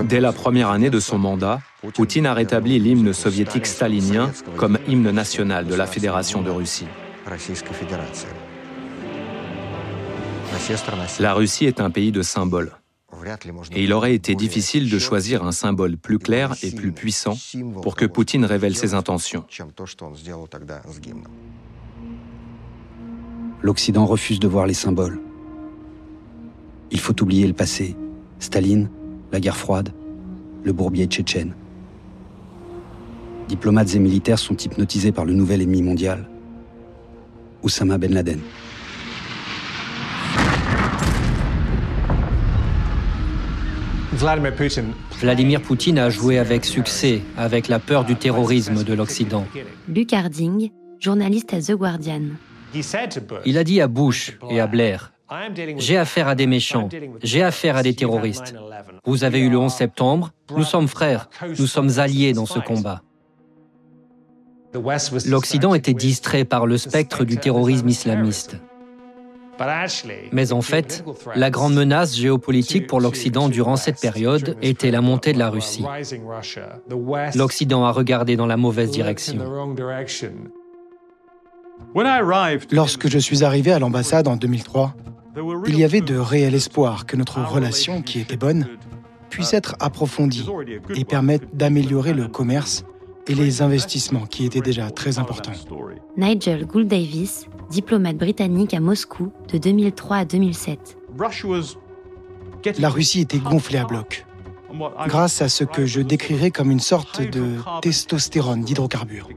Dès 0.05 0.21
la 0.21 0.33
première 0.33 0.71
année 0.71 0.91
de 0.91 1.01
son 1.01 1.19
mandat, 1.19 1.61
Poutine 1.95 2.27
a 2.27 2.35
rétabli 2.35 2.79
l'hymne 2.79 3.13
soviétique 3.13 3.67
stalinien. 3.67 4.31
comme 4.57 4.79
hymne 4.89 5.11
national 5.11 5.67
de 5.67 5.75
la 5.75 5.87
Fédération 5.87 6.43
de 6.43 6.51
Russie. 6.51 6.87
La 11.21 11.35
Russie 11.35 11.67
est 11.67 11.81
un 11.81 11.91
pays 11.91 12.13
de 12.13 12.23
symboles. 12.23 12.73
Et 13.73 13.85
il 13.85 13.93
aurait 13.93 14.15
été 14.15 14.35
difficile 14.35 14.91
de 14.91 14.99
choisir 14.99 15.45
un 15.45 15.53
symbole 15.53 15.97
plus 15.97 16.19
clair 16.19 16.55
et 16.63 16.71
plus 16.71 16.93
puissant 16.93 17.37
pour 17.83 17.97
que 17.97 18.05
Poutine 18.05 18.45
révèle 18.45 18.77
ses 18.77 18.95
intentions. 18.95 19.45
L'Occident 23.63 24.07
refuse 24.07 24.41
de 24.41 24.49
voir 24.49 24.67
les 24.67 24.75
symboles. 24.75 25.21
Il 26.91 26.99
faut 26.99 27.21
oublier 27.23 27.47
le 27.47 27.53
passé, 27.53 27.97
Staline, 28.39 28.91
la 29.31 29.41
guerre 29.41 29.57
froide, 29.57 29.95
le 30.65 30.73
bourbier 30.73 31.07
tchétchène. 31.07 31.55
Diplomates 33.49 33.95
et 33.95 33.99
militaires 33.99 34.39
sont 34.39 34.57
hypnotisés 34.57 35.13
par 35.13 35.25
le 35.25 35.33
nouvel 35.33 35.63
ennemi 35.63 35.83
mondial, 35.83 36.29
Oussama 37.63 37.99
Ben 37.99 38.13
Laden. 38.13 38.41
Vladimir 45.21 45.61
Poutine 45.61 45.99
a 45.99 46.09
joué 46.09 46.39
avec 46.39 46.65
succès 46.65 47.23
avec 47.37 47.67
la 47.67 47.81
peur 47.81 48.05
du 48.05 48.15
terrorisme 48.15 48.85
de 48.85 48.95
l'Occident. 48.95 49.45
Luc 49.89 50.13
Harding, 50.13 50.71
journaliste 51.01 51.53
à 51.53 51.61
The 51.61 51.73
Guardian. 51.73 52.23
Il 53.45 53.59
a 53.59 53.65
dit 53.65 53.81
à 53.81 53.89
Bush 53.89 54.39
et 54.49 54.61
à 54.61 54.69
Blair 54.69 55.13
J'ai 55.77 55.97
affaire 55.97 56.29
à 56.29 56.37
des 56.37 56.47
méchants, 56.47 56.89
j'ai 57.25 57.43
affaire 57.43 57.77
à 57.77 57.83
des 57.83 57.95
terroristes. 57.95 58.55
Vous 59.05 59.25
avez 59.25 59.41
eu 59.41 59.51
le 59.51 59.59
11 59.59 59.73
septembre, 59.73 60.31
nous 60.57 60.63
sommes 60.63 60.87
frères, 60.87 61.29
nous 61.59 61.67
sommes 61.67 61.99
alliés 61.99 62.33
dans 62.33 62.47
ce 62.47 62.61
combat. 62.61 63.03
L'Occident 65.27 65.75
était 65.75 65.95
distrait 65.95 66.45
par 66.45 66.67
le 66.67 66.79
spectre 66.79 67.25
du 67.25 67.39
terrorisme 67.39 67.89
islamiste. 67.89 68.57
Mais 70.33 70.53
en 70.53 70.63
fait, 70.63 71.05
la 71.35 71.51
grande 71.51 71.75
menace 71.75 72.17
géopolitique 72.17 72.87
pour 72.87 73.01
l'Occident 73.01 73.49
durant 73.49 73.77
cette 73.77 74.01
période 74.01 74.57
était 74.63 74.91
la 74.91 75.01
montée 75.01 75.33
de 75.33 75.39
la 75.39 75.51
Russie. 75.51 75.85
L'Occident 77.35 77.85
a 77.85 77.93
regardé 77.93 78.37
dans 78.37 78.47
la 78.47 78.57
mauvaise 78.57 78.91
direction. 78.91 79.39
Lorsque 82.71 83.09
je 83.09 83.19
suis 83.19 83.45
arrivé 83.45 83.73
à 83.73 83.79
l'ambassade 83.79 84.29
en 84.29 84.37
2003, 84.37 84.95
il 85.67 85.79
y 85.79 85.85
avait 85.85 86.01
de 86.01 86.17
réels 86.17 86.55
espoirs 86.55 87.07
que 87.07 87.17
notre 87.17 87.43
relation, 87.43 88.03
qui 88.03 88.21
était 88.21 88.37
bonne, 88.37 88.67
puisse 89.31 89.55
être 89.55 89.77
approfondie 89.81 90.47
et 90.95 91.05
permette 91.05 91.57
d'améliorer 91.57 92.13
le 92.13 92.29
commerce 92.29 92.85
et 93.29 93.35
les 93.35 93.63
investissements 93.63 94.27
qui 94.27 94.45
étaient 94.45 94.61
déjà 94.61 94.91
très 94.91 95.19
importants. 95.19 95.53
Nigel 96.17 96.67
Gould 96.67 96.89
Davis, 96.89 97.47
diplomate 97.71 98.17
britannique 98.17 98.75
à 98.75 98.81
Moscou 98.81 99.33
de 99.53 99.59
2003 99.59 100.17
à 100.19 100.25
2007. 100.25 100.99
La 102.79 102.89
Russie 102.89 103.21
était 103.21 103.39
gonflée 103.39 103.79
à 103.79 103.85
bloc, 103.85 104.27
grâce 105.07 105.43
à 105.43 105.49
ce 105.49 105.65
que 105.65 105.87
je 105.87 106.01
décrirais 106.01 106.51
comme 106.51 106.71
une 106.71 106.81
sorte 106.81 107.21
de 107.21 107.57
testostérone 107.81 108.63
d'hydrocarbures. 108.63 109.29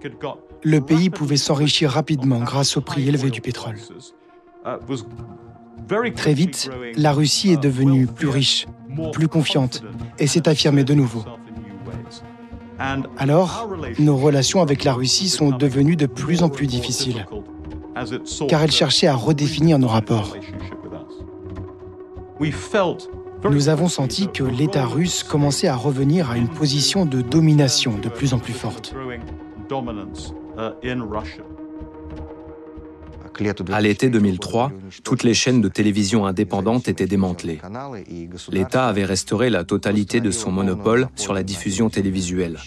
Le 0.63 0.81
pays 0.81 1.09
pouvait 1.09 1.37
s'enrichir 1.37 1.91
rapidement 1.91 2.39
grâce 2.39 2.77
au 2.77 2.81
prix 2.81 3.07
élevé 3.07 3.29
du 3.29 3.41
pétrole. 3.41 3.77
Très 6.15 6.33
vite, 6.33 6.69
la 6.95 7.13
Russie 7.13 7.51
est 7.51 7.61
devenue 7.61 8.07
plus 8.07 8.29
riche, 8.29 8.65
plus 9.11 9.27
confiante 9.27 9.83
et 10.17 10.27
s'est 10.27 10.47
affirmée 10.49 10.83
de 10.83 10.93
nouveau. 10.93 11.23
Alors, 13.17 13.70
nos 14.00 14.17
relations 14.17 14.62
avec 14.62 14.84
la 14.84 14.94
Russie 14.94 15.29
sont 15.29 15.50
devenues 15.50 15.96
de 15.96 16.05
plus 16.05 16.44
en 16.44 16.50
plus 16.50 16.67
difficiles, 16.67 17.25
car 18.48 18.63
elle 18.63 18.72
cherchait 18.72 19.08
à 19.08 19.15
redéfinir 19.15 19.79
nos 19.79 19.88
rapports. 19.88 20.36
Nous 23.50 23.70
avons 23.70 23.88
senti 23.88 24.27
que 24.27 24.44
l'État 24.44 24.86
russe 24.86 25.24
commençait 25.24 25.67
à 25.67 25.75
revenir 25.75 26.32
à 26.32 26.38
une 26.38 26.50
position 26.50 27.05
de 27.05 27.22
domination 27.22 27.98
de 27.98 28.10
plus 28.10 28.34
en 28.34 28.39
plus 28.39 28.53
forte. 28.53 28.94
À 33.71 33.81
l'été 33.81 34.09
2003, 34.09 34.71
toutes 35.03 35.23
les 35.23 35.33
chaînes 35.33 35.61
de 35.61 35.67
télévision 35.67 36.25
indépendantes 36.25 36.87
étaient 36.87 37.07
démantelées. 37.07 37.59
L'État 38.51 38.87
avait 38.87 39.05
restauré 39.05 39.49
la 39.49 39.63
totalité 39.63 40.21
de 40.21 40.31
son 40.31 40.51
monopole 40.51 41.07
sur 41.15 41.33
la 41.33 41.43
diffusion 41.43 41.89
télévisuelle. 41.89 42.57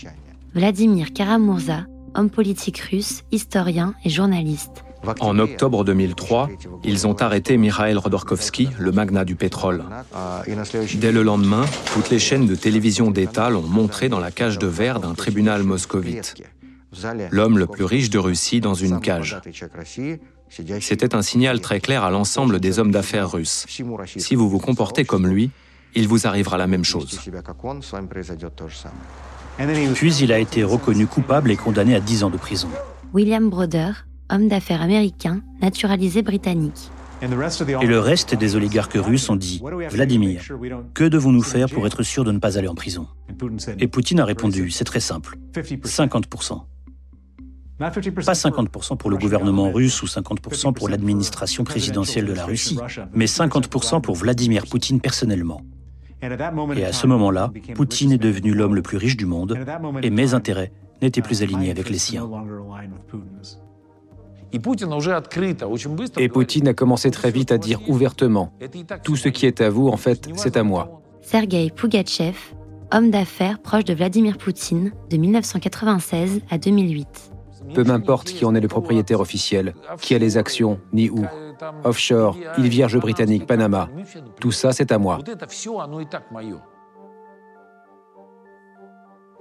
Vladimir 0.55 1.13
Karamurza, 1.13 1.87
homme 2.15 2.31
politique 2.31 2.79
russe, 2.79 3.23
historien 3.31 3.95
et 4.05 4.11
journaliste. 4.11 4.85
En 5.21 5.39
octobre 5.39 5.85
2003, 5.85 6.49
ils 6.85 7.07
ont 7.07 7.15
arrêté 7.15 7.57
Mikhail 7.57 7.97
Rodorkovsky, 7.97 8.69
le 8.79 8.91
magnat 8.91 9.25
du 9.25 9.37
pétrole. 9.37 9.85
Dès 10.95 11.13
le 11.13 11.23
lendemain, 11.23 11.65
toutes 11.93 12.11
les 12.11 12.19
chaînes 12.19 12.47
de 12.47 12.55
télévision 12.55 13.11
d'État 13.11 13.49
l'ont 13.49 13.63
montré 13.63 14.09
dans 14.09 14.19
la 14.19 14.31
cage 14.31 14.59
de 14.59 14.67
verre 14.67 15.01
d'un 15.01 15.15
tribunal 15.15 15.63
moscovite. 15.63 16.35
L'homme 17.31 17.59
le 17.59 17.67
plus 17.67 17.85
riche 17.85 18.11
de 18.11 18.19
Russie 18.19 18.61
dans 18.61 18.75
une 18.75 19.01
cage. 19.01 19.39
C'était 20.51 21.15
un 21.15 21.23
signal 21.23 21.61
très 21.61 21.81
clair 21.81 22.05
à 22.05 22.11
l'ensemble 22.11 22.61
des 22.61 22.79
hommes 22.79 22.91
d'affaires 22.91 23.31
russes. 23.31 23.67
Si 24.17 24.35
vous 24.35 24.49
vous 24.49 24.59
comportez 24.59 25.05
comme 25.05 25.27
lui, 25.27 25.51
il 25.95 26.09
vous 26.09 26.27
arrivera 26.27 26.57
la 26.59 26.67
même 26.67 26.85
chose. 26.85 27.19
Puis 29.95 30.15
il 30.17 30.33
a 30.33 30.39
été 30.39 30.63
reconnu 30.63 31.07
coupable 31.07 31.51
et 31.51 31.57
condamné 31.57 31.95
à 31.95 32.01
10 32.01 32.25
ans 32.25 32.31
de 32.31 32.37
prison. 32.37 32.69
William 33.13 33.49
Broder, 33.49 33.93
homme 34.31 34.49
d'affaires 34.49 34.83
américain, 34.83 35.41
naturalisé 35.61 36.23
britannique. 36.23 36.91
Et 37.21 37.87
le 37.87 37.99
reste 37.99 38.35
des 38.37 38.55
oligarques 38.55 38.95
russes 38.95 39.29
ont 39.29 39.37
dit 39.37 39.61
Vladimir, 39.91 40.43
que 40.95 41.05
devons-nous 41.05 41.43
faire 41.43 41.69
pour 41.69 41.87
être 41.87 42.03
sûr 42.05 42.25
de 42.25 42.31
ne 42.31 42.39
pas 42.39 42.59
aller 42.59 42.69
en 42.69 42.77
prison? 42.77 43.09
Et 43.79 43.89
Poutine 43.89 44.21
a 44.21 44.25
répondu 44.25 44.71
C'est 44.71 44.85
très 44.85 45.01
simple 45.01 45.37
50%. 45.55 46.61
Pas 47.79 47.91
50% 47.91 48.97
pour 48.97 49.09
le 49.09 49.17
gouvernement 49.17 49.71
russe 49.71 50.03
ou 50.03 50.07
50% 50.07 50.73
pour 50.73 50.89
l'administration 50.89 51.63
présidentielle 51.63 52.27
de 52.27 52.33
la 52.33 52.45
Russie, 52.45 52.79
mais 53.13 53.27
50% 53.27 54.01
pour 54.01 54.17
Vladimir 54.17 54.67
Poutine 54.67 55.01
personnellement. 55.01 55.61
Et 56.21 56.85
à 56.85 56.93
ce 56.93 57.07
moment-là, 57.07 57.53
Poutine 57.75 58.13
est 58.13 58.19
devenu 58.19 58.53
l'homme 58.53 58.75
le 58.75 58.83
plus 58.83 58.97
riche 58.97 59.17
du 59.17 59.27
monde 59.27 59.57
et 60.03 60.11
mes 60.11 60.35
intérêts 60.35 60.73
n'étaient 61.01 61.23
plus 61.23 61.43
alignés 61.43 61.71
avec 61.71 61.89
les 61.89 61.99
siens. 61.99 62.29
Et 64.51 66.29
Poutine 66.29 66.69
a 66.69 66.75
commencé 66.75 67.11
très 67.13 67.31
vite 67.31 67.53
à 67.53 67.59
dire 67.59 67.81
ouvertement 67.89 68.53
Tout 69.05 69.15
ce 69.15 69.29
qui 69.29 69.47
est 69.47 69.61
à 69.61 69.71
vous, 69.71 69.89
en 69.89 69.97
fait, 69.97 70.29
c'est 70.35 70.57
à 70.57 70.65
moi. 70.65 71.01
Sergei 71.21 71.71
Pougachev, 71.71 72.37
homme 72.93 73.11
d'affaires 73.11 73.61
proche 73.61 73.85
de 73.85 73.95
Vladimir 73.95 74.39
Poutine 74.39 74.93
de 75.11 75.17
1996 75.19 76.41
à 76.51 76.59
2008. 76.59 77.07
Peu 77.75 77.85
m'importe 77.85 78.29
qui 78.29 78.45
en 78.45 78.55
est 78.55 78.61
le 78.61 78.69
propriétaire 78.69 79.21
officiel, 79.21 79.75
qui 80.01 80.15
a 80.15 80.19
les 80.19 80.37
actions, 80.37 80.81
ni 80.93 81.11
où. 81.11 81.25
Offshore, 81.85 82.37
île 82.57 82.69
Vierge 82.69 82.99
britannique, 82.99 83.47
Panama. 83.47 83.89
Tout 84.41 84.53
ça, 84.53 84.73
c'est 84.73 84.93
à 84.93 84.99
moi. 84.99 85.19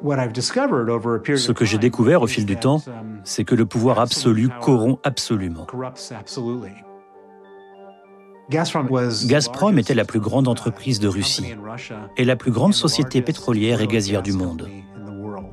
Ce 0.03 1.51
que 1.51 1.65
j'ai 1.65 1.77
découvert 1.77 2.21
au 2.21 2.27
fil 2.27 2.45
du 2.45 2.57
temps, 2.57 2.81
c'est 3.23 3.43
que 3.43 3.55
le 3.55 3.65
pouvoir 3.65 3.99
absolu 3.99 4.49
corrompt 4.61 4.99
absolument. 5.03 5.65
Gazprom 8.49 9.77
était 9.77 9.95
la 9.95 10.05
plus 10.05 10.19
grande 10.19 10.47
entreprise 10.47 10.99
de 10.99 11.07
Russie 11.07 11.55
et 12.15 12.23
la 12.23 12.35
plus 12.35 12.51
grande 12.51 12.73
société 12.73 13.21
pétrolière 13.21 13.81
et 13.81 13.87
gazière 13.87 14.21
du 14.21 14.31
monde. 14.31 14.69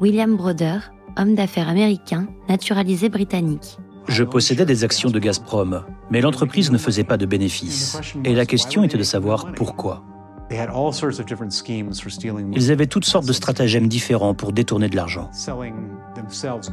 William 0.01 0.37
Broder, 0.37 0.79
homme 1.17 1.35
d'affaires 1.35 1.69
américain, 1.69 2.29
naturalisé 2.49 3.09
britannique. 3.09 3.79
Je 4.09 4.23
possédais 4.23 4.67
des 4.67 4.85
actions 4.85 5.11
de 5.11 5.19
Gazprom, 5.19 5.85
mais 6.11 6.21
l'entreprise 6.21 6.71
ne 6.71 6.79
faisait 6.79 7.05
pas 7.05 7.17
de 7.17 7.27
bénéfices. 7.27 7.99
Et 8.25 8.35
la 8.35 8.47
question 8.47 8.85
était 8.85 8.99
de 8.99 9.03
savoir 9.03 9.53
pourquoi. 9.53 10.05
Ils 12.53 12.71
avaient 12.71 12.87
toutes 12.87 13.05
sortes 13.05 13.27
de 13.27 13.33
stratagèmes 13.33 13.89
différents 13.89 14.35
pour 14.35 14.53
détourner 14.53 14.89
de 14.89 14.97
l'argent. 14.97 15.31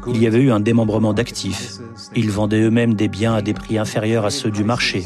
Il 0.08 0.21
y 0.21 0.27
avait 0.27 0.41
eu 0.41 0.51
un 0.51 0.60
démembrement 0.60 1.13
d'actifs. 1.13 1.80
Ils 2.15 2.30
vendaient 2.30 2.62
eux-mêmes 2.62 2.95
des 2.95 3.08
biens 3.08 3.34
à 3.34 3.41
des 3.41 3.54
prix 3.54 3.77
inférieurs 3.77 4.25
à 4.25 4.30
ceux 4.30 4.51
du 4.51 4.63
marché. 4.63 5.06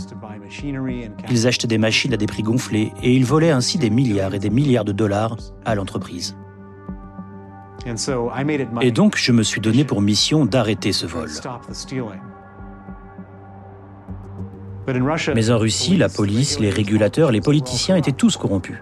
Ils 1.30 1.48
achetaient 1.48 1.68
des 1.68 1.78
machines 1.78 2.14
à 2.14 2.18
des 2.18 2.26
prix 2.26 2.44
gonflés 2.44 2.92
et 3.04 3.16
ils 3.16 3.26
volaient 3.26 3.52
ainsi 3.52 3.78
des 3.78 3.90
milliards 3.90 4.34
et 4.34 4.40
des 4.40 4.50
milliards 4.50 4.86
de 4.86 4.92
dollars 4.92 5.38
à 5.64 5.76
l'entreprise. 5.76 6.36
Et 8.82 8.92
donc, 8.92 9.16
je 9.18 9.32
me 9.32 9.44
suis 9.44 9.62
donné 9.62 9.84
pour 9.84 10.02
mission 10.02 10.46
d'arrêter 10.46 10.92
ce 10.92 11.06
vol. 11.06 11.30
Mais 15.36 15.50
en 15.50 15.58
Russie, 15.58 15.98
la 15.98 16.10
police, 16.10 16.60
les 16.60 16.70
régulateurs, 16.70 17.32
les 17.32 17.42
politiciens 17.42 17.96
étaient 17.96 18.12
tous 18.12 18.38
corrompus. 18.38 18.78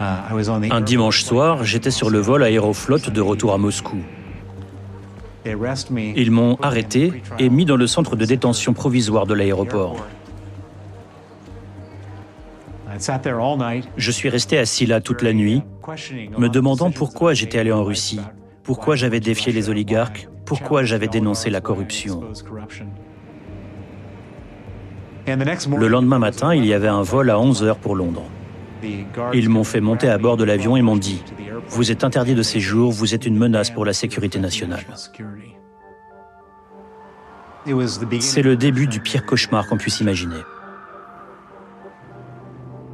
Un 0.00 0.80
dimanche 0.80 1.22
soir, 1.22 1.64
j'étais 1.64 1.90
sur 1.90 2.10
le 2.10 2.18
vol 2.18 2.42
Aéroflot 2.42 2.98
de 2.98 3.20
retour 3.20 3.54
à 3.54 3.58
Moscou. 3.58 3.98
Ils 5.46 6.30
m'ont 6.30 6.56
arrêté 6.62 7.22
et 7.38 7.48
mis 7.48 7.64
dans 7.64 7.76
le 7.76 7.86
centre 7.86 8.16
de 8.16 8.24
détention 8.24 8.72
provisoire 8.72 9.26
de 9.26 9.34
l'aéroport. 9.34 10.04
Je 13.96 14.10
suis 14.10 14.28
resté 14.28 14.58
assis 14.58 14.86
là 14.86 15.00
toute 15.00 15.22
la 15.22 15.32
nuit, 15.32 15.62
me 16.38 16.48
demandant 16.48 16.90
pourquoi 16.90 17.34
j'étais 17.34 17.58
allé 17.58 17.72
en 17.72 17.84
Russie, 17.84 18.20
pourquoi 18.62 18.96
j'avais 18.96 19.20
défié 19.20 19.52
les 19.52 19.68
oligarques, 19.70 20.28
pourquoi 20.44 20.84
j'avais 20.84 21.08
dénoncé 21.08 21.50
la 21.50 21.60
corruption. 21.60 22.22
Le 25.26 25.88
lendemain 25.88 26.18
matin, 26.18 26.54
il 26.54 26.66
y 26.66 26.74
avait 26.74 26.88
un 26.88 27.02
vol 27.02 27.30
à 27.30 27.38
11 27.38 27.62
heures 27.62 27.78
pour 27.78 27.96
Londres. 27.96 28.24
Ils 29.32 29.48
m'ont 29.48 29.64
fait 29.64 29.80
monter 29.80 30.08
à 30.08 30.18
bord 30.18 30.36
de 30.36 30.44
l'avion 30.44 30.76
et 30.76 30.82
m'ont 30.82 30.96
dit⁇ 30.96 31.22
Vous 31.68 31.90
êtes 31.90 32.04
interdit 32.04 32.34
de 32.34 32.42
séjour, 32.42 32.92
vous 32.92 33.14
êtes 33.14 33.24
une 33.24 33.38
menace 33.38 33.70
pour 33.70 33.84
la 33.84 33.94
sécurité 33.94 34.38
nationale. 34.38 34.84
C'est 38.20 38.42
le 38.42 38.56
début 38.56 38.86
du 38.86 39.00
pire 39.00 39.24
cauchemar 39.24 39.66
qu'on 39.66 39.78
puisse 39.78 40.00
imaginer. 40.00 40.36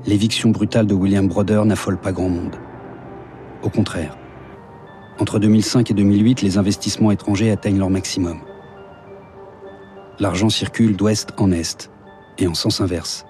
L'éviction 0.07 0.51
brutale 0.51 0.87
de 0.87 0.95
William 0.95 1.29
Broder 1.29 1.63
n'affole 1.67 1.99
pas 1.99 2.11
grand 2.11 2.31
monde. 2.31 2.57
Au 3.63 3.69
contraire, 3.69 4.17
entre 5.19 5.39
2005 5.39 5.91
et 5.91 5.95
2008, 5.95 6.41
les 6.41 6.57
investissements 6.57 7.11
étrangers 7.11 7.51
atteignent 7.51 7.79
leur 7.79 7.91
maximum. 7.91 8.41
L'argent 10.19 10.49
circule 10.49 10.97
d'ouest 10.97 11.33
en 11.37 11.53
est 11.53 11.91
et 12.39 12.47
en 12.47 12.55
sens 12.55 12.81
inverse, 12.81 13.27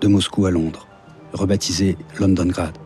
de 0.00 0.06
Moscou 0.06 0.46
à 0.46 0.52
Londres, 0.52 0.86
rebaptisé 1.32 1.98
Londongrad. 2.20 2.78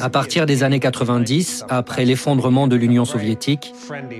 À 0.00 0.08
partir 0.08 0.46
des 0.46 0.62
années 0.62 0.80
90, 0.80 1.66
après 1.68 2.06
l'effondrement 2.06 2.68
de 2.68 2.76
l'Union 2.76 3.04
soviétique, 3.04 3.74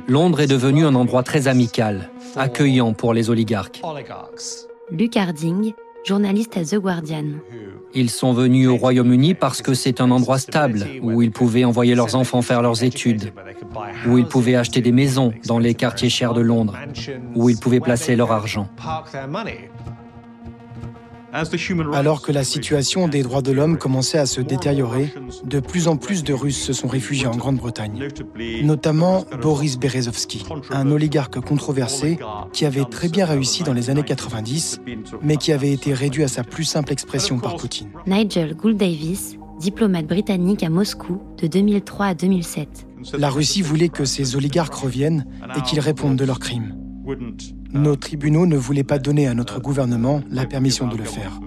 Londres 0.09 0.41
est 0.41 0.47
devenu 0.47 0.85
un 0.85 0.95
endroit 0.95 1.23
très 1.23 1.49
amical, 1.49 2.11
accueillant 2.37 2.93
pour 2.93 3.15
les 3.15 3.31
oligarques. 3.31 3.81
Luc 4.91 5.17
Harding, 5.17 5.73
journaliste 6.05 6.59
à 6.59 6.65
The 6.65 6.77
Guardian. 6.77 7.25
Ils 7.95 8.11
sont 8.11 8.35
venus 8.35 8.69
au 8.69 8.77
Royaume-Uni 8.77 9.33
parce 9.33 9.63
que 9.63 9.73
c'est 9.73 10.03
un 10.03 10.11
endroit 10.11 10.39
stable, 10.39 10.87
où 11.01 11.23
ils 11.23 11.31
pouvaient 11.31 11.65
envoyer 11.65 11.95
leurs 11.95 12.15
enfants 12.15 12.43
faire 12.43 12.61
leurs 12.61 12.85
études, 12.85 13.33
où 14.07 14.19
ils 14.19 14.27
pouvaient 14.27 14.57
acheter 14.57 14.83
des 14.83 14.93
maisons 14.93 15.33
dans 15.47 15.59
les 15.59 15.73
quartiers 15.73 16.11
chers 16.11 16.35
de 16.35 16.43
Londres, 16.43 16.77
où 17.35 17.49
ils 17.49 17.59
pouvaient 17.59 17.81
placer 17.81 18.17
leur 18.17 18.33
argent. 18.33 18.69
Alors 21.93 22.23
que 22.23 22.33
la 22.33 22.45
situation 22.45 23.09
des 23.09 23.23
droits 23.23 23.43
de 23.43 23.53
l'homme 23.53 23.77
commençait 23.79 24.19
à 24.19 24.27
se 24.27 24.41
détériorer, 24.41 25.13
de 25.45 25.61
plus 25.61 25.89
en 25.89 25.97
plus 25.97 26.25
de 26.25 26.33
Russes 26.33 26.63
se 26.63 26.73
sont 26.73 26.89
réfugiés 26.89 27.27
en 27.27 27.37
Grande-Bretagne, 27.37 28.09
notamment 28.63 29.25
Boris 29.43 29.79
Berezovsky, 29.79 30.45
un 30.71 30.91
oligarque 30.91 31.41
controversé 31.41 32.19
qui 32.53 32.65
avait 32.65 32.85
très 32.85 33.09
bien 33.09 33.27
réussi 33.27 33.63
dans 33.63 33.75
les 33.75 33.91
années 33.91 34.03
90, 34.03 34.81
mais 35.23 35.37
qui 35.37 35.53
avait 35.53 35.73
été 35.73 35.93
réduit 35.93 36.25
à 36.25 36.29
sa 36.29 36.43
plus 36.43 36.65
simple 36.65 36.93
expression 36.93 37.39
par 37.39 37.57
Poutine. 37.57 37.89
Nigel 38.07 38.55
Gould 38.55 38.77
Davis, 38.77 39.37
diplomate 39.61 40.07
britannique 40.07 40.63
à 40.63 40.71
Moscou 40.71 41.21
de 41.41 41.47
2003 41.47 42.07
à 42.07 42.15
2007. 42.15 42.87
La 43.19 43.31
Russie 43.31 43.63
voulait 43.63 43.89
que 43.89 44.05
ces 44.05 44.37
oligarques 44.37 44.75
reviennent 44.75 45.27
et 45.57 45.61
qu'ils 45.63 45.81
répondent 45.81 46.17
de 46.17 46.25
leurs 46.25 46.41
crimes. 46.41 46.75
Nos 47.73 47.97
tribunaux 47.97 48.47
ne 48.47 48.57
voulaient 48.57 48.85
pas 48.85 48.99
donner 48.99 49.27
à 49.27 49.35
notre 49.35 49.61
gouvernement 49.61 50.23
la 50.31 50.47
permission 50.47 50.89
de 50.89 50.97
le 50.97 51.05
faire. 51.05 51.41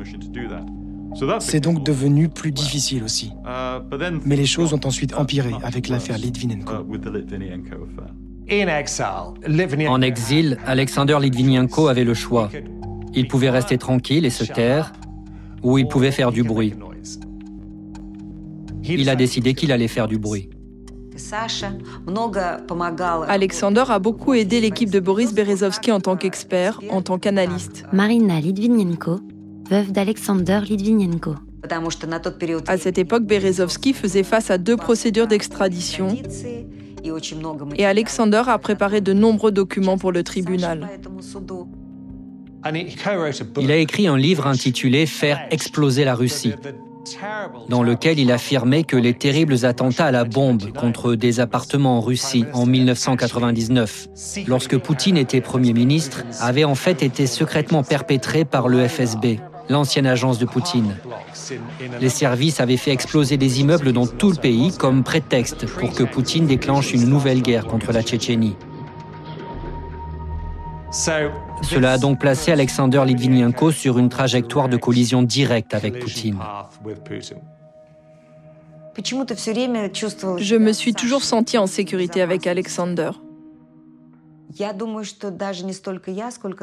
C'est 1.40 1.60
donc 1.60 1.84
devenu 1.84 2.30
plus 2.30 2.52
difficile 2.52 3.04
aussi. 3.04 3.32
Mais 4.26 4.36
les 4.36 4.46
choses 4.46 4.74
ont 4.74 4.80
ensuite 4.84 5.16
empiré 5.16 5.52
avec 5.64 5.88
l'affaire 5.90 6.18
Litvinenko. 6.18 6.74
En 9.88 10.02
exil, 10.02 10.58
Alexander 10.66 11.18
Litvinenko 11.22 11.88
avait 11.88 12.04
le 12.04 12.14
choix. 12.14 12.50
Il 13.14 13.28
pouvait 13.28 13.50
rester 13.50 13.78
tranquille 13.78 14.26
et 14.26 14.30
se 14.30 14.44
taire, 14.44 14.94
ou 15.64 15.78
il 15.78 15.88
pouvait 15.88 16.12
faire 16.12 16.32
du 16.32 16.44
bruit. 16.44 16.74
il 18.84 19.10
a 19.10 19.16
décidé 19.16 19.54
qu'il 19.54 19.72
allait 19.72 19.88
faire 19.88 20.08
du 20.08 20.18
bruit. 20.18 20.50
Alexander 23.28 23.84
a 23.90 24.00
beaucoup 24.00 24.34
aidé 24.34 24.62
l'équipe 24.62 24.90
de 24.90 25.00
Boris 25.00 25.34
Berezovsky 25.34 25.92
en 25.92 26.00
tant 26.00 26.16
qu'expert, 26.16 26.80
en 26.90 27.02
tant 27.02 27.18
qu'analyste. 27.18 27.84
Marina 27.92 28.40
Litvinenko, 28.40 29.20
veuve 29.70 29.92
d'Alexander 29.92 30.62
Litvinenko. 30.68 31.36
À 32.68 32.78
cette 32.78 32.98
époque, 32.98 33.24
Berezovsky 33.24 33.94
faisait 33.94 34.24
face 34.24 34.50
à 34.50 34.58
deux 34.58 34.78
procédures 34.78 35.28
d'extradition 35.28 36.16
et 37.78 37.86
Alexander 37.86 38.44
a 38.48 38.58
préparé 38.58 39.02
de 39.02 39.14
nombreux 39.14 39.52
documents 39.52 39.98
pour 39.98 40.12
le 40.12 40.24
tribunal. 40.24 40.88
Il 43.62 43.72
a 43.72 43.78
écrit 43.78 44.08
un 44.08 44.18
livre 44.18 44.48
intitulé 44.48 45.06
Faire 45.06 45.40
exploser 45.52 46.04
la 46.04 46.16
Russie, 46.16 46.54
dans 47.70 47.84
lequel 47.84 48.20
il 48.20 48.32
affirmait 48.32 48.84
que 48.84 48.96
les 48.96 49.14
terribles 49.14 49.66
attentats 49.66 50.06
à 50.06 50.12
la 50.12 50.24
bombe 50.24 50.72
contre 50.74 51.16
des 51.16 51.40
appartements 51.40 51.98
en 51.98 52.02
Russie 52.02 52.46
en 52.54 52.66
1999, 52.66 54.08
lorsque 54.48 54.78
Poutine 54.78 55.18
était 55.18 55.42
Premier 55.42 55.74
ministre, 55.74 56.24
avaient 56.40 56.64
en 56.64 56.76
fait 56.76 57.04
été 57.04 57.28
secrètement 57.28 57.84
perpétrés 57.84 58.46
par 58.46 58.68
le 58.68 58.88
FSB, 58.88 59.40
l'ancienne 59.70 60.08
agence 60.08 60.40
de 60.40 60.46
Poutine. 60.46 60.96
Les 62.02 62.10
services 62.10 62.60
avaient 62.60 62.78
fait 62.78 62.92
exploser 62.92 63.38
des 63.38 63.60
immeubles 63.62 63.94
dans 63.94 64.08
tout 64.08 64.32
le 64.32 64.38
pays 64.38 64.72
comme 64.78 65.04
prétexte 65.04 65.66
pour 65.66 65.94
que 65.94 66.04
Poutine 66.04 66.48
déclenche 66.48 66.94
une 66.94 67.08
nouvelle 67.08 67.42
guerre 67.42 67.66
contre 67.66 67.92
la 67.92 68.02
Tchétchénie. 68.02 68.56
Cela 71.64 71.94
a 71.94 71.98
donc 71.98 72.20
placé 72.20 72.52
Alexander 72.52 73.04
Litvinenko 73.06 73.72
sur 73.72 73.98
une 73.98 74.10
trajectoire 74.10 74.70
de 74.70 74.78
collision 74.78 75.24
directe 75.24 75.74
avec 75.74 76.00
Poutine. 76.00 76.38
Je 78.98 80.56
me 80.56 80.72
suis 80.74 80.94
toujours 80.94 81.24
senti 81.24 81.58
en 81.58 81.68
sécurité 81.68 82.22
avec 82.22 82.48
Alexander. 82.48 83.12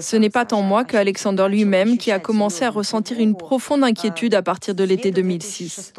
Ce 0.00 0.16
n'est 0.16 0.30
pas 0.30 0.44
tant 0.44 0.62
moi 0.62 0.84
que 0.84 0.96
Alexander 0.96 1.46
lui-même 1.48 1.98
qui 1.98 2.10
a 2.10 2.18
commencé 2.18 2.64
à 2.64 2.70
ressentir 2.70 3.20
une 3.20 3.36
profonde 3.36 3.84
inquiétude 3.84 4.34
à 4.34 4.42
partir 4.42 4.74
de 4.74 4.82
l'été 4.82 5.12
2006. 5.12 5.92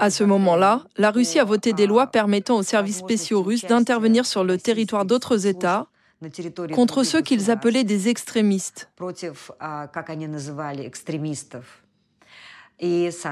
À 0.00 0.10
ce 0.10 0.24
moment-là, 0.24 0.84
la 0.96 1.10
Russie 1.10 1.38
a 1.38 1.44
voté 1.44 1.72
des 1.72 1.86
lois 1.86 2.06
permettant 2.06 2.56
aux 2.56 2.62
services 2.62 2.98
spéciaux 2.98 3.42
russes 3.42 3.64
d'intervenir 3.66 4.24
sur 4.24 4.44
le 4.44 4.56
territoire 4.56 5.04
d'autres 5.04 5.46
États 5.46 5.88
contre 6.74 7.04
ceux 7.04 7.22
qu'ils 7.22 7.50
appelaient 7.50 7.84
des 7.84 8.08
extrémistes. 8.08 8.90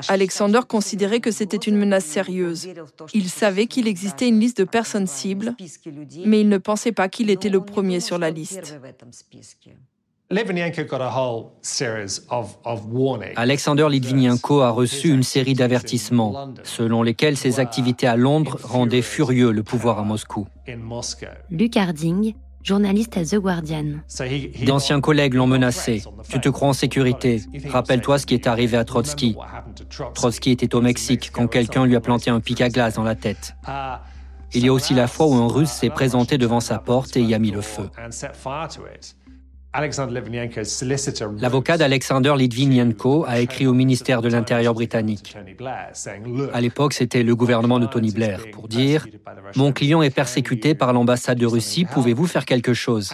Alexander 0.08 0.60
considérait 0.68 1.20
que 1.20 1.30
c'était 1.30 1.56
une 1.56 1.76
menace 1.76 2.04
sérieuse. 2.04 2.68
Il 3.14 3.28
savait 3.28 3.66
qu'il 3.66 3.86
existait 3.86 4.28
une 4.28 4.40
liste 4.40 4.58
de 4.58 4.64
personnes 4.64 5.06
cibles, 5.06 5.54
mais 6.24 6.40
il 6.40 6.48
ne 6.48 6.58
pensait 6.58 6.92
pas 6.92 7.08
qu'il 7.08 7.30
était 7.30 7.48
le 7.48 7.60
premier 7.60 8.00
sur 8.00 8.18
la 8.18 8.30
liste. 8.30 8.76
Alexander 13.36 13.86
Litvinenko 13.88 14.60
a 14.60 14.70
reçu 14.70 15.10
une 15.10 15.22
série 15.22 15.54
d'avertissements, 15.54 16.52
selon 16.64 17.04
lesquels 17.04 17.36
ses 17.36 17.60
activités 17.60 18.08
à 18.08 18.16
Londres 18.16 18.58
rendaient 18.64 19.02
furieux 19.02 19.52
le 19.52 19.62
pouvoir 19.62 20.00
à 20.00 20.02
Moscou. 20.02 20.48
Luc 21.50 21.76
Harding, 21.76 22.34
journaliste 22.66 23.16
à 23.16 23.24
The 23.24 23.36
Guardian. 23.36 23.84
D'anciens 24.64 25.00
collègues 25.00 25.34
l'ont 25.34 25.46
menacé. 25.46 26.02
Tu 26.28 26.40
te 26.40 26.48
crois 26.48 26.68
en 26.68 26.72
sécurité. 26.72 27.40
Rappelle-toi 27.68 28.18
ce 28.18 28.26
qui 28.26 28.34
est 28.34 28.46
arrivé 28.46 28.76
à 28.76 28.84
Trotsky. 28.84 29.36
Trotsky 30.14 30.50
était 30.50 30.74
au 30.74 30.80
Mexique 30.80 31.30
quand 31.32 31.46
quelqu'un 31.46 31.86
lui 31.86 31.94
a 31.94 32.00
planté 32.00 32.30
un 32.30 32.40
pic 32.40 32.60
à 32.60 32.68
glace 32.68 32.94
dans 32.94 33.04
la 33.04 33.14
tête. 33.14 33.54
Il 34.52 34.64
y 34.64 34.68
a 34.68 34.72
aussi 34.72 34.94
la 34.94 35.06
fois 35.06 35.26
où 35.26 35.34
un 35.34 35.48
Russe 35.48 35.70
s'est 35.70 35.90
présenté 35.90 36.38
devant 36.38 36.60
sa 36.60 36.78
porte 36.78 37.16
et 37.16 37.22
y 37.22 37.34
a 37.34 37.38
mis 37.38 37.50
le 37.50 37.60
feu. 37.60 37.88
L'avocat 41.40 41.76
d'Alexander 41.76 42.34
Litvinenko 42.36 43.24
a 43.26 43.40
écrit 43.40 43.66
au 43.66 43.74
ministère 43.74 44.22
de 44.22 44.28
l'Intérieur 44.28 44.74
britannique. 44.74 45.36
À 46.52 46.60
l'époque, 46.60 46.92
c'était 46.92 47.22
le 47.22 47.36
gouvernement 47.36 47.78
de 47.78 47.86
Tony 47.86 48.12
Blair 48.12 48.40
pour 48.52 48.68
dire 48.68 49.06
Mon 49.54 49.72
client 49.72 50.02
est 50.02 50.10
persécuté 50.10 50.74
par 50.74 50.92
l'ambassade 50.92 51.38
de 51.38 51.46
Russie, 51.46 51.84
pouvez-vous 51.84 52.26
faire 52.26 52.44
quelque 52.44 52.74
chose 52.74 53.12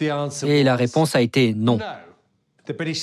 Et 0.00 0.62
la 0.62 0.76
réponse 0.76 1.16
a 1.16 1.20
été 1.20 1.54
non. 1.54 1.78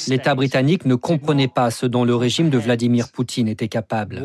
L'État 0.07 0.35
britannique 0.35 0.85
ne 0.85 0.95
comprenait 0.95 1.47
pas 1.47 1.69
ce 1.71 1.85
dont 1.85 2.05
le 2.05 2.15
régime 2.15 2.49
de 2.49 2.57
Vladimir 2.57 3.09
Poutine 3.09 3.47
était 3.47 3.67
capable. 3.67 4.23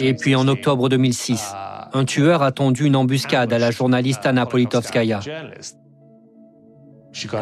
Et 0.00 0.14
puis 0.14 0.34
en 0.34 0.46
octobre 0.48 0.88
2006, 0.88 1.52
un 1.92 2.04
tueur 2.04 2.42
a 2.42 2.52
tendu 2.52 2.84
une 2.84 2.96
embuscade 2.96 3.52
à 3.52 3.58
la 3.58 3.70
journaliste 3.70 4.24
Anna 4.26 4.46
Politovskaya. 4.46 5.20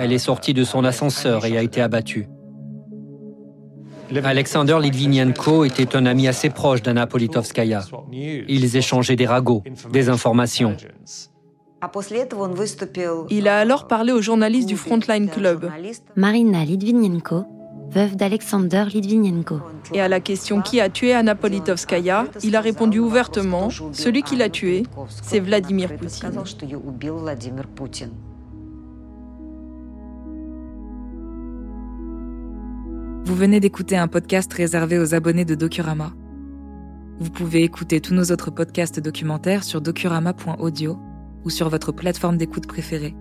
Elle 0.01 0.13
est 0.13 0.19
sortie 0.19 0.55
de 0.55 0.65
son 0.65 0.85
ascenseur 0.85 1.45
et 1.45 1.59
a 1.59 1.63
été 1.63 1.81
abattue. 1.81 2.29
Alexander 4.25 4.79
Litvinenko 4.81 5.65
était 5.65 5.97
un 5.97 6.07
ami 6.07 6.29
assez 6.29 6.49
proche 6.49 6.83
d'Anna 6.83 7.07
Politovskaya. 7.07 7.83
Ils 8.13 8.77
échangeaient 8.77 9.17
des 9.17 9.27
ragots, 9.27 9.63
des 9.93 10.09
informations. 10.09 10.77
Il 13.31 13.49
a 13.49 13.59
alors 13.59 13.87
parlé 13.87 14.13
aux 14.13 14.23
journalistes 14.23 14.69
du 14.69 14.77
Frontline 14.77 15.29
Club. 15.29 15.71
Marina 16.15 16.65
Litvinenko 16.65 17.45
veuve 17.91 18.17
d'Alexander 18.17 18.85
Litvinenko. 18.93 19.61
Et 19.93 20.01
à 20.01 20.09
la 20.09 20.21
question 20.21 20.61
qui 20.61 20.81
a 20.81 20.89
tué 20.89 21.13
Anna 21.13 21.35
Politovskaya, 21.35 22.27
il 22.43 22.57
a 22.57 22.61
répondu 22.61 22.99
ouvertement 22.99 23.71
celui 23.93 24.23
qui 24.23 24.37
l'a 24.37 24.49
tué, 24.49 24.85
c'est 25.23 25.41
Vladimir 25.41 25.91
Poutine. 27.75 28.11
Vous 33.25 33.35
venez 33.35 33.59
d'écouter 33.59 33.97
un 33.97 34.07
podcast 34.07 34.53
réservé 34.53 34.99
aux 34.99 35.15
abonnés 35.15 35.45
de 35.45 35.57
Docurama. 35.57 36.13
Vous 37.19 37.31
pouvez 37.31 37.65
écouter 37.65 38.01
tous 38.01 38.15
nos 38.15 38.25
autres 38.25 38.51
podcasts 38.51 39.01
documentaires 39.01 39.65
sur 39.65 39.81
docurama.audio 39.81 40.99
ou 41.45 41.51
sur 41.51 41.69
votre 41.69 41.91
plateforme 41.91 42.37
d'écoute 42.37 42.67
préférée. 42.67 43.17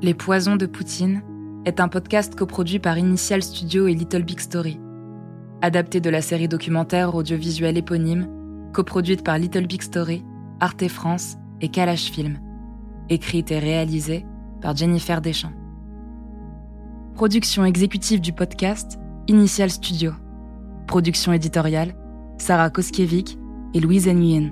Les 0.00 0.14
poisons 0.14 0.56
de 0.56 0.66
Poutine 0.66 1.22
est 1.64 1.80
un 1.80 1.88
podcast 1.88 2.34
coproduit 2.34 2.78
par 2.78 2.98
Initial 2.98 3.42
Studio 3.42 3.86
et 3.86 3.94
Little 3.94 4.24
Big 4.24 4.40
Story. 4.40 4.80
Adapté 5.60 6.00
de 6.00 6.10
la 6.10 6.20
série 6.20 6.48
documentaire 6.48 7.14
audiovisuelle 7.14 7.78
éponyme, 7.78 8.26
coproduite 8.72 9.22
par 9.22 9.38
Little 9.38 9.66
Big 9.66 9.82
Story, 9.82 10.24
Arte 10.58 10.88
France 10.88 11.36
et 11.60 11.68
Kalash 11.68 12.10
Film. 12.10 12.38
Écrite 13.08 13.52
et 13.52 13.60
réalisée 13.60 14.26
par 14.60 14.74
Jennifer 14.74 15.20
Deschamps. 15.20 15.52
Production 17.14 17.64
exécutive 17.64 18.20
du 18.20 18.32
podcast, 18.32 18.98
Initial 19.28 19.70
Studio. 19.70 20.12
Production 20.88 21.32
éditoriale, 21.32 21.94
Sarah 22.38 22.70
Koskiewicz 22.70 23.36
et 23.74 23.80
Louise 23.80 24.08
Nguyen, 24.08 24.50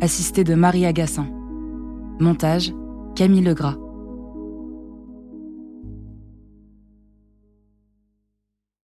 assistée 0.00 0.44
de 0.44 0.54
Marie 0.54 0.86
Agassin. 0.86 1.26
Montage, 2.20 2.72
Camille 3.16 3.42
Legras. 3.42 3.76